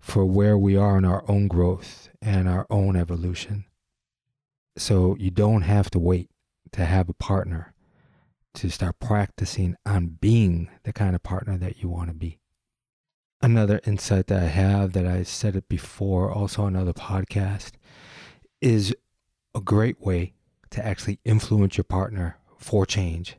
for 0.00 0.24
where 0.24 0.58
we 0.58 0.76
are 0.76 0.98
in 0.98 1.04
our 1.04 1.24
own 1.28 1.48
growth 1.48 2.08
and 2.20 2.48
our 2.48 2.66
own 2.70 2.96
evolution. 2.96 3.64
So 4.76 5.16
you 5.18 5.30
don't 5.30 5.62
have 5.62 5.90
to 5.90 5.98
wait 5.98 6.30
to 6.72 6.84
have 6.84 7.08
a 7.08 7.14
partner 7.14 7.74
to 8.54 8.68
start 8.68 8.98
practicing 8.98 9.76
on 9.86 10.18
being 10.20 10.68
the 10.82 10.92
kind 10.92 11.14
of 11.14 11.22
partner 11.22 11.56
that 11.58 11.82
you 11.82 11.88
want 11.88 12.08
to 12.08 12.14
be. 12.14 12.38
Another 13.40 13.80
insight 13.84 14.28
that 14.28 14.42
I 14.42 14.46
have 14.46 14.92
that 14.92 15.06
I 15.06 15.22
said 15.22 15.56
it 15.56 15.68
before, 15.68 16.30
also 16.30 16.62
on 16.62 16.76
another 16.76 16.92
podcast, 16.92 17.72
is 18.60 18.94
a 19.54 19.60
great 19.60 20.00
way 20.00 20.34
to 20.70 20.84
actually 20.84 21.18
influence 21.24 21.76
your 21.76 21.84
partner 21.84 22.38
for 22.56 22.86
change 22.86 23.36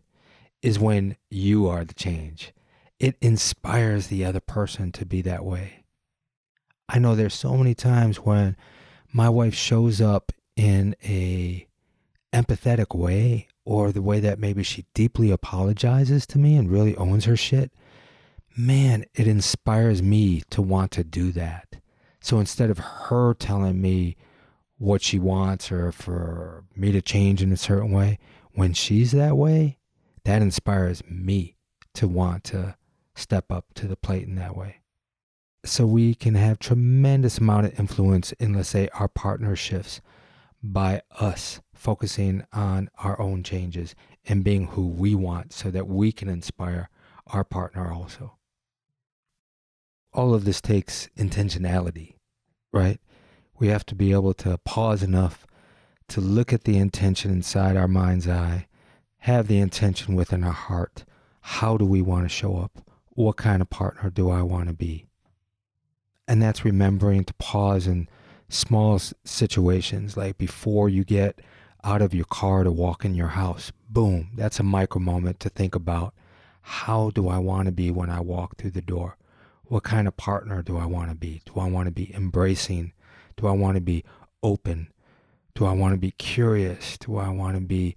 is 0.63 0.79
when 0.79 1.15
you 1.29 1.67
are 1.67 1.85
the 1.85 1.93
change. 1.93 2.53
it 2.99 3.17
inspires 3.19 4.07
the 4.07 4.23
other 4.23 4.39
person 4.39 4.89
to 4.89 5.05
be 5.05 5.21
that 5.21 5.43
way. 5.43 5.83
I 6.87 6.99
know 6.99 7.15
there's 7.15 7.33
so 7.33 7.57
many 7.57 7.75
times 7.75 8.17
when 8.17 8.55
my 9.11 9.27
wife 9.27 9.53
shows 9.53 9.99
up 9.99 10.31
in 10.55 10.95
a 11.03 11.67
empathetic 12.31 12.97
way 12.97 13.47
or 13.65 13.91
the 13.91 14.01
way 14.01 14.21
that 14.21 14.39
maybe 14.39 14.63
she 14.63 14.85
deeply 14.93 15.31
apologizes 15.31 16.25
to 16.27 16.39
me 16.39 16.55
and 16.55 16.71
really 16.71 16.95
owns 16.95 17.25
her 17.25 17.35
shit, 17.35 17.73
man, 18.55 19.03
it 19.13 19.27
inspires 19.27 20.01
me 20.01 20.41
to 20.49 20.61
want 20.61 20.91
to 20.91 21.03
do 21.03 21.33
that. 21.33 21.75
So 22.21 22.39
instead 22.39 22.69
of 22.69 22.77
her 22.77 23.33
telling 23.33 23.81
me 23.81 24.15
what 24.77 25.01
she 25.01 25.19
wants 25.19 25.71
or 25.73 25.91
for 25.91 26.63
me 26.75 26.93
to 26.93 27.01
change 27.01 27.41
in 27.41 27.51
a 27.51 27.57
certain 27.57 27.91
way, 27.91 28.17
when 28.53 28.73
she's 28.73 29.11
that 29.11 29.35
way, 29.35 29.77
that 30.25 30.41
inspires 30.41 31.03
me 31.09 31.57
to 31.95 32.07
want 32.07 32.43
to 32.45 32.75
step 33.15 33.51
up 33.51 33.65
to 33.75 33.87
the 33.87 33.95
plate 33.95 34.27
in 34.27 34.35
that 34.35 34.55
way. 34.55 34.77
So 35.65 35.85
we 35.85 36.15
can 36.15 36.35
have 36.35 36.59
tremendous 36.59 37.37
amount 37.37 37.67
of 37.67 37.79
influence 37.79 38.31
in 38.33 38.53
let's 38.53 38.69
say 38.69 38.89
our 38.93 39.07
partnerships 39.07 40.01
by 40.61 41.01
us 41.19 41.61
focusing 41.73 42.45
on 42.53 42.89
our 42.99 43.19
own 43.19 43.43
changes 43.43 43.95
and 44.25 44.43
being 44.43 44.67
who 44.67 44.87
we 44.87 45.13
want 45.15 45.51
so 45.53 45.69
that 45.69 45.87
we 45.87 46.11
can 46.11 46.29
inspire 46.29 46.89
our 47.27 47.43
partner 47.43 47.91
also. 47.91 48.37
All 50.13 50.33
of 50.33 50.45
this 50.45 50.61
takes 50.61 51.09
intentionality, 51.17 52.15
right? 52.71 52.99
We 53.59 53.67
have 53.67 53.85
to 53.87 53.95
be 53.95 54.11
able 54.11 54.33
to 54.35 54.57
pause 54.59 55.03
enough 55.03 55.45
to 56.09 56.21
look 56.21 56.53
at 56.53 56.63
the 56.63 56.77
intention 56.77 57.31
inside 57.31 57.75
our 57.75 57.87
mind's 57.87 58.27
eye, 58.27 58.67
have 59.23 59.47
the 59.47 59.57
intention 59.59 60.15
within 60.15 60.43
our 60.43 60.51
heart. 60.51 61.05
How 61.39 61.77
do 61.77 61.85
we 61.85 62.01
want 62.01 62.25
to 62.25 62.29
show 62.29 62.57
up? 62.57 62.83
What 63.11 63.37
kind 63.37 63.61
of 63.61 63.69
partner 63.69 64.09
do 64.09 64.29
I 64.29 64.41
want 64.41 64.67
to 64.67 64.73
be? 64.73 65.05
And 66.27 66.41
that's 66.41 66.65
remembering 66.65 67.23
to 67.23 67.33
pause 67.35 67.87
in 67.87 68.09
small 68.49 68.99
situations, 69.23 70.17
like 70.17 70.37
before 70.37 70.89
you 70.89 71.05
get 71.05 71.39
out 71.85 72.01
of 72.01 72.13
your 72.13 72.25
car 72.25 72.65
to 72.65 72.71
walk 72.71 73.05
in 73.05 73.15
your 73.15 73.29
house. 73.29 73.71
Boom, 73.89 74.31
that's 74.35 74.59
a 74.59 74.63
micro 74.63 74.99
moment 74.99 75.39
to 75.39 75.47
think 75.47 75.73
about 75.73 76.13
how 76.61 77.09
do 77.11 77.29
I 77.29 77.37
want 77.37 77.67
to 77.67 77.71
be 77.71 77.91
when 77.91 78.09
I 78.09 78.19
walk 78.19 78.57
through 78.57 78.71
the 78.71 78.81
door? 78.81 79.15
What 79.63 79.83
kind 79.83 80.05
of 80.05 80.17
partner 80.17 80.61
do 80.61 80.77
I 80.77 80.85
want 80.85 81.11
to 81.11 81.15
be? 81.15 81.41
Do 81.45 81.61
I 81.61 81.69
want 81.69 81.85
to 81.85 81.91
be 81.91 82.13
embracing? 82.13 82.91
Do 83.37 83.47
I 83.47 83.51
want 83.51 83.75
to 83.75 83.81
be 83.81 84.03
open? 84.43 84.89
Do 85.55 85.65
I 85.65 85.71
want 85.71 85.93
to 85.93 85.97
be 85.97 86.11
curious? 86.11 86.97
Do 86.97 87.15
I 87.15 87.29
want 87.29 87.55
to 87.55 87.61
be 87.61 87.95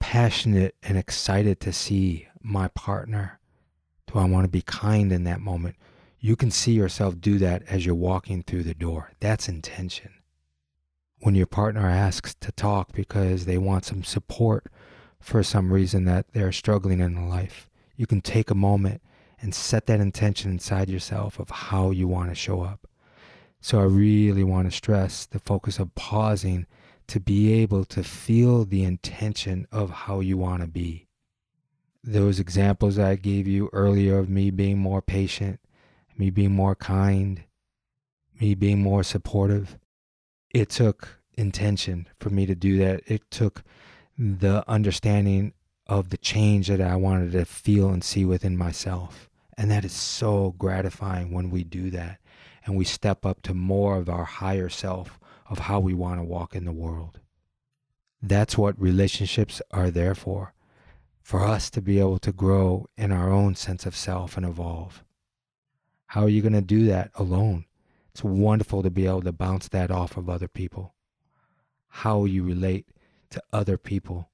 passionate 0.00 0.74
and 0.82 0.98
excited 0.98 1.60
to 1.60 1.72
see 1.72 2.26
my 2.42 2.68
partner? 2.68 3.38
Do 4.12 4.18
I 4.18 4.24
want 4.24 4.44
to 4.44 4.50
be 4.50 4.62
kind 4.62 5.12
in 5.12 5.24
that 5.24 5.40
moment? 5.40 5.76
You 6.18 6.34
can 6.34 6.50
see 6.50 6.72
yourself 6.72 7.20
do 7.20 7.38
that 7.38 7.62
as 7.68 7.86
you're 7.86 7.94
walking 7.94 8.42
through 8.42 8.64
the 8.64 8.74
door. 8.74 9.12
That's 9.20 9.48
intention 9.48 10.10
when 11.20 11.34
your 11.34 11.46
partner 11.46 11.86
asks 11.86 12.34
to 12.34 12.50
talk 12.52 12.92
because 12.92 13.44
they 13.44 13.58
want 13.58 13.84
some 13.84 14.02
support 14.02 14.66
for 15.20 15.42
some 15.42 15.72
reason 15.72 16.06
that 16.06 16.32
they're 16.32 16.52
struggling 16.52 17.00
in 17.00 17.28
life, 17.28 17.68
you 17.94 18.06
can 18.06 18.22
take 18.22 18.50
a 18.50 18.54
moment 18.54 19.02
and 19.40 19.54
set 19.54 19.86
that 19.86 20.00
intention 20.00 20.50
inside 20.50 20.88
yourself 20.88 21.38
of 21.38 21.50
how 21.50 21.90
you 21.90 22.08
want 22.08 22.30
to 22.30 22.34
show 22.34 22.62
up. 22.62 22.86
So 23.60 23.80
I 23.80 23.84
really 23.84 24.44
want 24.44 24.70
to 24.70 24.76
stress 24.76 25.26
the 25.26 25.38
focus 25.38 25.78
of 25.78 25.94
pausing 25.94 26.66
to 27.10 27.18
be 27.18 27.52
able 27.52 27.84
to 27.84 28.04
feel 28.04 28.64
the 28.64 28.84
intention 28.84 29.66
of 29.72 29.90
how 29.90 30.20
you 30.20 30.38
want 30.38 30.62
to 30.62 30.68
be. 30.68 31.08
Those 32.04 32.38
examples 32.38 33.00
I 33.00 33.16
gave 33.16 33.48
you 33.48 33.68
earlier 33.72 34.18
of 34.18 34.28
me 34.28 34.52
being 34.52 34.78
more 34.78 35.02
patient, 35.02 35.58
me 36.16 36.30
being 36.30 36.52
more 36.52 36.76
kind, 36.76 37.42
me 38.40 38.54
being 38.54 38.80
more 38.80 39.02
supportive, 39.02 39.76
it 40.54 40.70
took 40.70 41.20
intention 41.34 42.06
for 42.20 42.30
me 42.30 42.46
to 42.46 42.54
do 42.54 42.78
that. 42.78 43.02
It 43.06 43.28
took 43.30 43.64
the 44.16 44.62
understanding 44.68 45.52
of 45.88 46.10
the 46.10 46.16
change 46.16 46.68
that 46.68 46.80
I 46.80 46.94
wanted 46.94 47.32
to 47.32 47.44
feel 47.44 47.88
and 47.90 48.04
see 48.04 48.24
within 48.24 48.56
myself. 48.56 49.28
And 49.58 49.68
that 49.70 49.84
is 49.84 49.92
so 49.92 50.54
gratifying 50.58 51.32
when 51.32 51.50
we 51.50 51.64
do 51.64 51.90
that 51.90 52.20
and 52.64 52.76
we 52.76 52.84
step 52.84 53.26
up 53.26 53.42
to 53.42 53.52
more 53.52 53.96
of 53.96 54.08
our 54.08 54.24
higher 54.24 54.68
self 54.68 55.19
of 55.50 55.58
how 55.58 55.80
we 55.80 55.92
want 55.92 56.20
to 56.20 56.24
walk 56.24 56.54
in 56.54 56.64
the 56.64 56.72
world. 56.72 57.20
That's 58.22 58.56
what 58.56 58.80
relationships 58.80 59.60
are 59.72 59.90
there 59.90 60.14
for, 60.14 60.54
for 61.20 61.44
us 61.44 61.68
to 61.70 61.82
be 61.82 61.98
able 61.98 62.20
to 62.20 62.32
grow 62.32 62.86
in 62.96 63.10
our 63.12 63.30
own 63.30 63.56
sense 63.56 63.84
of 63.84 63.96
self 63.96 64.36
and 64.36 64.46
evolve. 64.46 65.04
How 66.06 66.22
are 66.22 66.28
you 66.28 66.40
going 66.40 66.54
to 66.54 66.60
do 66.60 66.86
that 66.86 67.10
alone? 67.16 67.66
It's 68.12 68.24
wonderful 68.24 68.82
to 68.82 68.90
be 68.90 69.06
able 69.06 69.22
to 69.22 69.32
bounce 69.32 69.68
that 69.68 69.90
off 69.90 70.16
of 70.16 70.28
other 70.28 70.48
people. 70.48 70.94
How 71.88 72.24
you 72.24 72.44
relate 72.44 72.86
to 73.30 73.42
other 73.52 73.76
people 73.76 74.30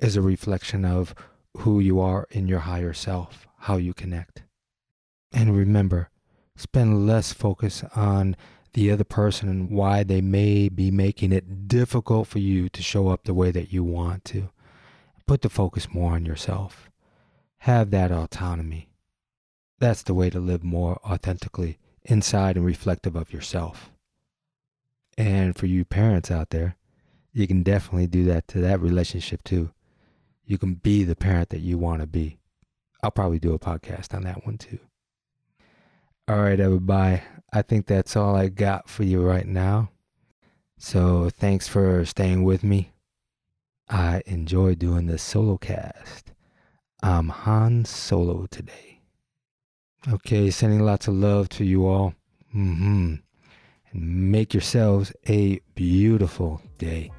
is 0.00 0.16
a 0.16 0.22
reflection 0.22 0.84
of 0.84 1.14
who 1.58 1.80
you 1.80 2.00
are 2.00 2.26
in 2.30 2.48
your 2.48 2.60
higher 2.60 2.92
self, 2.92 3.46
how 3.58 3.76
you 3.76 3.94
connect. 3.94 4.42
And 5.32 5.56
remember, 5.56 6.10
spend 6.56 7.06
less 7.06 7.32
focus 7.32 7.84
on 7.94 8.36
the 8.74 8.90
other 8.90 9.04
person 9.04 9.48
and 9.48 9.70
why 9.70 10.02
they 10.02 10.20
may 10.20 10.68
be 10.68 10.90
making 10.90 11.32
it 11.32 11.68
difficult 11.68 12.26
for 12.28 12.38
you 12.38 12.68
to 12.70 12.82
show 12.82 13.08
up 13.08 13.24
the 13.24 13.34
way 13.34 13.50
that 13.50 13.72
you 13.72 13.84
want 13.84 14.24
to. 14.26 14.50
Put 15.26 15.42
the 15.42 15.50
focus 15.50 15.92
more 15.92 16.12
on 16.12 16.24
yourself. 16.24 16.90
Have 17.58 17.90
that 17.90 18.10
autonomy. 18.10 18.88
That's 19.78 20.02
the 20.02 20.14
way 20.14 20.30
to 20.30 20.40
live 20.40 20.64
more 20.64 21.00
authentically 21.04 21.78
inside 22.04 22.56
and 22.56 22.64
reflective 22.64 23.14
of 23.14 23.32
yourself. 23.32 23.90
And 25.18 25.56
for 25.56 25.66
you 25.66 25.84
parents 25.84 26.30
out 26.30 26.50
there, 26.50 26.76
you 27.32 27.46
can 27.46 27.62
definitely 27.62 28.06
do 28.06 28.24
that 28.24 28.48
to 28.48 28.60
that 28.60 28.80
relationship 28.80 29.44
too. 29.44 29.70
You 30.44 30.58
can 30.58 30.74
be 30.74 31.04
the 31.04 31.16
parent 31.16 31.50
that 31.50 31.60
you 31.60 31.78
want 31.78 32.00
to 32.00 32.06
be. 32.06 32.38
I'll 33.02 33.10
probably 33.10 33.38
do 33.38 33.54
a 33.54 33.58
podcast 33.58 34.14
on 34.14 34.22
that 34.24 34.44
one 34.46 34.58
too. 34.58 34.78
All 36.28 36.40
right, 36.40 36.60
everybody. 36.60 37.20
I 37.52 37.62
think 37.62 37.86
that's 37.86 38.14
all 38.14 38.36
I 38.36 38.46
got 38.46 38.88
for 38.88 39.02
you 39.02 39.20
right 39.20 39.46
now. 39.46 39.90
So 40.78 41.30
thanks 41.30 41.66
for 41.66 42.04
staying 42.04 42.44
with 42.44 42.62
me. 42.62 42.92
I 43.88 44.22
enjoy 44.26 44.76
doing 44.76 45.06
this 45.06 45.20
solo 45.20 45.58
cast. 45.58 46.32
I'm 47.02 47.28
Han 47.28 47.84
Solo 47.84 48.46
today. 48.46 49.00
Okay, 50.12 50.48
sending 50.52 50.78
lots 50.78 51.08
of 51.08 51.14
love 51.14 51.48
to 51.50 51.64
you 51.64 51.88
all. 51.88 52.14
Mm-hmm. 52.54 53.14
And 53.90 54.30
make 54.30 54.54
yourselves 54.54 55.12
a 55.28 55.58
beautiful 55.74 56.62
day. 56.78 57.10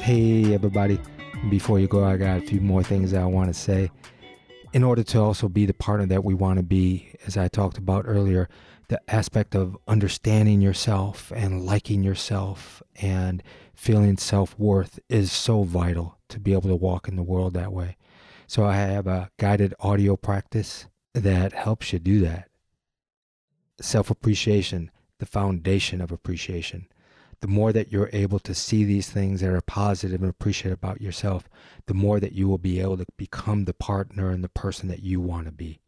Hey, 0.00 0.52
everybody. 0.52 0.98
Before 1.48 1.78
you 1.78 1.86
go, 1.86 2.04
I 2.04 2.16
got 2.16 2.38
a 2.38 2.40
few 2.40 2.60
more 2.60 2.82
things 2.82 3.14
I 3.14 3.24
want 3.24 3.54
to 3.54 3.54
say. 3.54 3.92
In 4.72 4.84
order 4.84 5.02
to 5.02 5.20
also 5.20 5.48
be 5.48 5.66
the 5.66 5.74
partner 5.74 6.06
that 6.06 6.22
we 6.22 6.32
want 6.32 6.58
to 6.58 6.62
be, 6.62 7.12
as 7.26 7.36
I 7.36 7.48
talked 7.48 7.76
about 7.76 8.04
earlier, 8.06 8.48
the 8.88 9.00
aspect 9.08 9.56
of 9.56 9.76
understanding 9.88 10.60
yourself 10.60 11.32
and 11.34 11.66
liking 11.66 12.04
yourself 12.04 12.80
and 12.96 13.42
feeling 13.74 14.16
self 14.16 14.56
worth 14.58 15.00
is 15.08 15.32
so 15.32 15.64
vital 15.64 16.18
to 16.28 16.38
be 16.38 16.52
able 16.52 16.68
to 16.68 16.76
walk 16.76 17.08
in 17.08 17.16
the 17.16 17.24
world 17.24 17.54
that 17.54 17.72
way. 17.72 17.96
So 18.46 18.64
I 18.64 18.76
have 18.76 19.08
a 19.08 19.30
guided 19.38 19.74
audio 19.80 20.16
practice 20.16 20.86
that 21.14 21.52
helps 21.52 21.92
you 21.92 21.98
do 21.98 22.20
that. 22.20 22.48
Self 23.80 24.08
appreciation, 24.08 24.92
the 25.18 25.26
foundation 25.26 26.00
of 26.00 26.12
appreciation. 26.12 26.86
The 27.40 27.48
more 27.48 27.72
that 27.72 27.90
you're 27.90 28.10
able 28.12 28.38
to 28.40 28.54
see 28.54 28.84
these 28.84 29.08
things 29.08 29.40
that 29.40 29.50
are 29.50 29.62
positive 29.62 30.20
and 30.20 30.30
appreciate 30.30 30.72
about 30.72 31.00
yourself, 31.00 31.48
the 31.86 31.94
more 31.94 32.20
that 32.20 32.32
you 32.32 32.48
will 32.48 32.58
be 32.58 32.80
able 32.80 32.98
to 32.98 33.06
become 33.16 33.64
the 33.64 33.72
partner 33.72 34.30
and 34.30 34.44
the 34.44 34.48
person 34.50 34.88
that 34.88 35.02
you 35.02 35.20
want 35.20 35.46
to 35.46 35.52
be. 35.52 35.80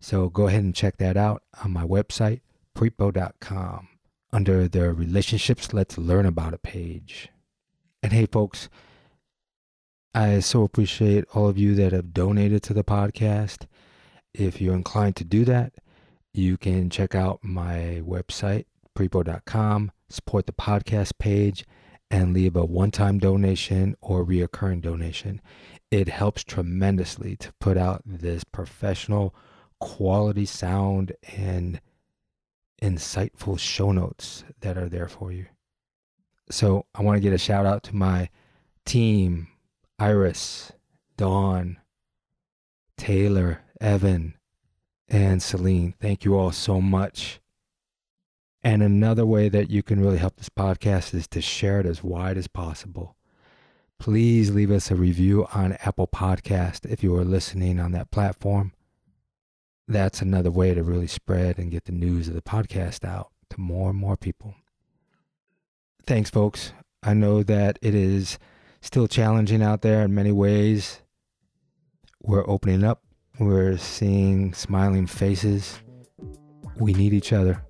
So 0.00 0.28
go 0.28 0.46
ahead 0.46 0.62
and 0.62 0.74
check 0.74 0.98
that 0.98 1.16
out 1.16 1.42
on 1.64 1.72
my 1.72 1.84
website, 1.84 2.40
prepo.com, 2.76 3.88
under 4.32 4.68
the 4.68 4.92
Relationships 4.92 5.72
Let's 5.72 5.96
Learn 5.98 6.26
About 6.26 6.54
It 6.54 6.62
page. 6.62 7.30
And 8.02 8.12
hey, 8.12 8.26
folks, 8.26 8.68
I 10.14 10.40
so 10.40 10.62
appreciate 10.62 11.24
all 11.34 11.48
of 11.48 11.58
you 11.58 11.74
that 11.76 11.92
have 11.92 12.12
donated 12.12 12.62
to 12.64 12.74
the 12.74 12.84
podcast. 12.84 13.66
If 14.34 14.60
you're 14.60 14.74
inclined 14.74 15.16
to 15.16 15.24
do 15.24 15.44
that, 15.46 15.72
you 16.32 16.56
can 16.56 16.90
check 16.90 17.14
out 17.14 17.40
my 17.42 18.02
website, 18.04 18.66
prepo.com, 18.96 19.90
support 20.08 20.46
the 20.46 20.52
podcast 20.52 21.12
page, 21.18 21.64
and 22.10 22.32
leave 22.32 22.56
a 22.56 22.64
one 22.64 22.90
time 22.90 23.18
donation 23.18 23.96
or 24.00 24.24
reoccurring 24.24 24.80
donation. 24.80 25.40
It 25.90 26.08
helps 26.08 26.44
tremendously 26.44 27.36
to 27.36 27.52
put 27.60 27.76
out 27.76 28.02
this 28.04 28.44
professional 28.44 29.34
quality 29.80 30.44
sound 30.44 31.12
and 31.36 31.80
insightful 32.82 33.58
show 33.58 33.92
notes 33.92 34.44
that 34.60 34.76
are 34.76 34.88
there 34.88 35.08
for 35.08 35.32
you. 35.32 35.46
So 36.50 36.86
I 36.94 37.02
want 37.02 37.16
to 37.16 37.20
get 37.20 37.32
a 37.32 37.38
shout 37.38 37.66
out 37.66 37.82
to 37.84 37.96
my 37.96 38.30
team 38.84 39.48
Iris, 39.98 40.72
Dawn, 41.16 41.78
Taylor, 42.96 43.62
Evan, 43.80 44.34
and 45.08 45.42
Celine. 45.42 45.94
Thank 46.00 46.24
you 46.24 46.36
all 46.36 46.52
so 46.52 46.80
much. 46.80 47.40
And 48.62 48.82
another 48.82 49.24
way 49.24 49.48
that 49.48 49.70
you 49.70 49.82
can 49.82 50.00
really 50.00 50.18
help 50.18 50.36
this 50.36 50.48
podcast 50.48 51.14
is 51.14 51.28
to 51.28 51.40
share 51.40 51.80
it 51.80 51.86
as 51.86 52.02
wide 52.02 52.36
as 52.36 52.48
possible. 52.48 53.14
Please 53.98 54.50
leave 54.50 54.70
us 54.70 54.90
a 54.90 54.96
review 54.96 55.46
on 55.52 55.76
Apple 55.84 56.06
Podcast 56.06 56.90
if 56.90 57.02
you 57.02 57.14
are 57.16 57.24
listening 57.24 57.80
on 57.80 57.92
that 57.92 58.10
platform. 58.10 58.72
That's 59.86 60.20
another 60.20 60.50
way 60.50 60.74
to 60.74 60.82
really 60.82 61.06
spread 61.06 61.58
and 61.58 61.70
get 61.70 61.84
the 61.84 61.92
news 61.92 62.28
of 62.28 62.34
the 62.34 62.42
podcast 62.42 63.04
out 63.04 63.30
to 63.50 63.60
more 63.60 63.90
and 63.90 63.98
more 63.98 64.16
people. 64.16 64.54
Thanks, 66.06 66.30
folks. 66.30 66.72
I 67.02 67.14
know 67.14 67.42
that 67.42 67.78
it 67.80 67.94
is 67.94 68.38
still 68.80 69.08
challenging 69.08 69.62
out 69.62 69.82
there 69.82 70.02
in 70.02 70.14
many 70.14 70.32
ways. 70.32 71.02
We're 72.22 72.48
opening 72.48 72.84
up, 72.84 73.02
we're 73.38 73.78
seeing 73.78 74.52
smiling 74.52 75.06
faces. 75.06 75.80
We 76.76 76.92
need 76.92 77.12
each 77.12 77.32
other. 77.32 77.64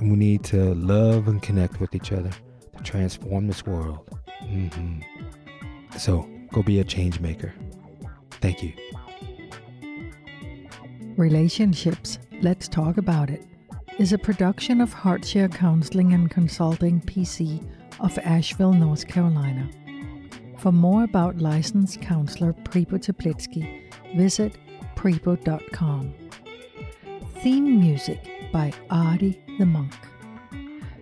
We 0.00 0.08
need 0.08 0.44
to 0.44 0.74
love 0.74 1.28
and 1.28 1.42
connect 1.42 1.80
with 1.80 1.94
each 1.94 2.12
other 2.12 2.30
to 2.76 2.82
transform 2.82 3.46
this 3.46 3.64
world. 3.64 4.08
Mm-hmm. 4.42 5.00
So 5.98 6.28
go 6.52 6.62
be 6.62 6.80
a 6.80 6.84
change 6.84 7.20
maker. 7.20 7.54
Thank 8.42 8.62
you. 8.62 8.72
Relationships, 11.16 12.18
Let's 12.42 12.68
Talk 12.68 12.98
About 12.98 13.30
It, 13.30 13.46
is 13.98 14.12
a 14.12 14.18
production 14.18 14.82
of 14.82 14.94
Heartshare 14.94 15.52
Counseling 15.52 16.12
and 16.12 16.30
Consulting 16.30 17.00
PC 17.00 17.66
of 18.00 18.18
Asheville, 18.18 18.74
North 18.74 19.08
Carolina. 19.08 19.70
For 20.58 20.72
more 20.72 21.04
about 21.04 21.38
licensed 21.38 22.02
counselor 22.02 22.52
Prepo 22.52 22.98
Teplitsky, 22.98 23.90
visit 24.14 24.58
prepo.com. 24.94 26.14
Theme 27.40 27.80
music 27.80 28.50
by 28.52 28.72
Artie 28.90 29.40
the 29.58 29.66
monk. 29.66 29.92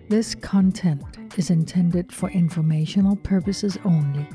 This 0.07 0.35
content 0.35 1.03
is 1.37 1.49
intended 1.49 2.11
for 2.11 2.29
informational 2.29 3.15
purposes 3.15 3.77
only, 3.85 4.27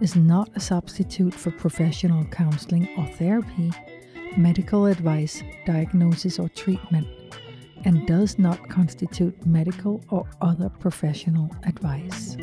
is 0.00 0.16
not 0.16 0.48
a 0.54 0.60
substitute 0.60 1.34
for 1.34 1.50
professional 1.50 2.24
counseling 2.26 2.88
or 2.96 3.06
therapy, 3.06 3.72
medical 4.36 4.86
advice, 4.86 5.42
diagnosis, 5.66 6.38
or 6.38 6.48
treatment, 6.50 7.06
and 7.84 8.06
does 8.06 8.38
not 8.38 8.68
constitute 8.68 9.46
medical 9.46 10.04
or 10.10 10.26
other 10.40 10.68
professional 10.68 11.50
advice. 11.64 12.36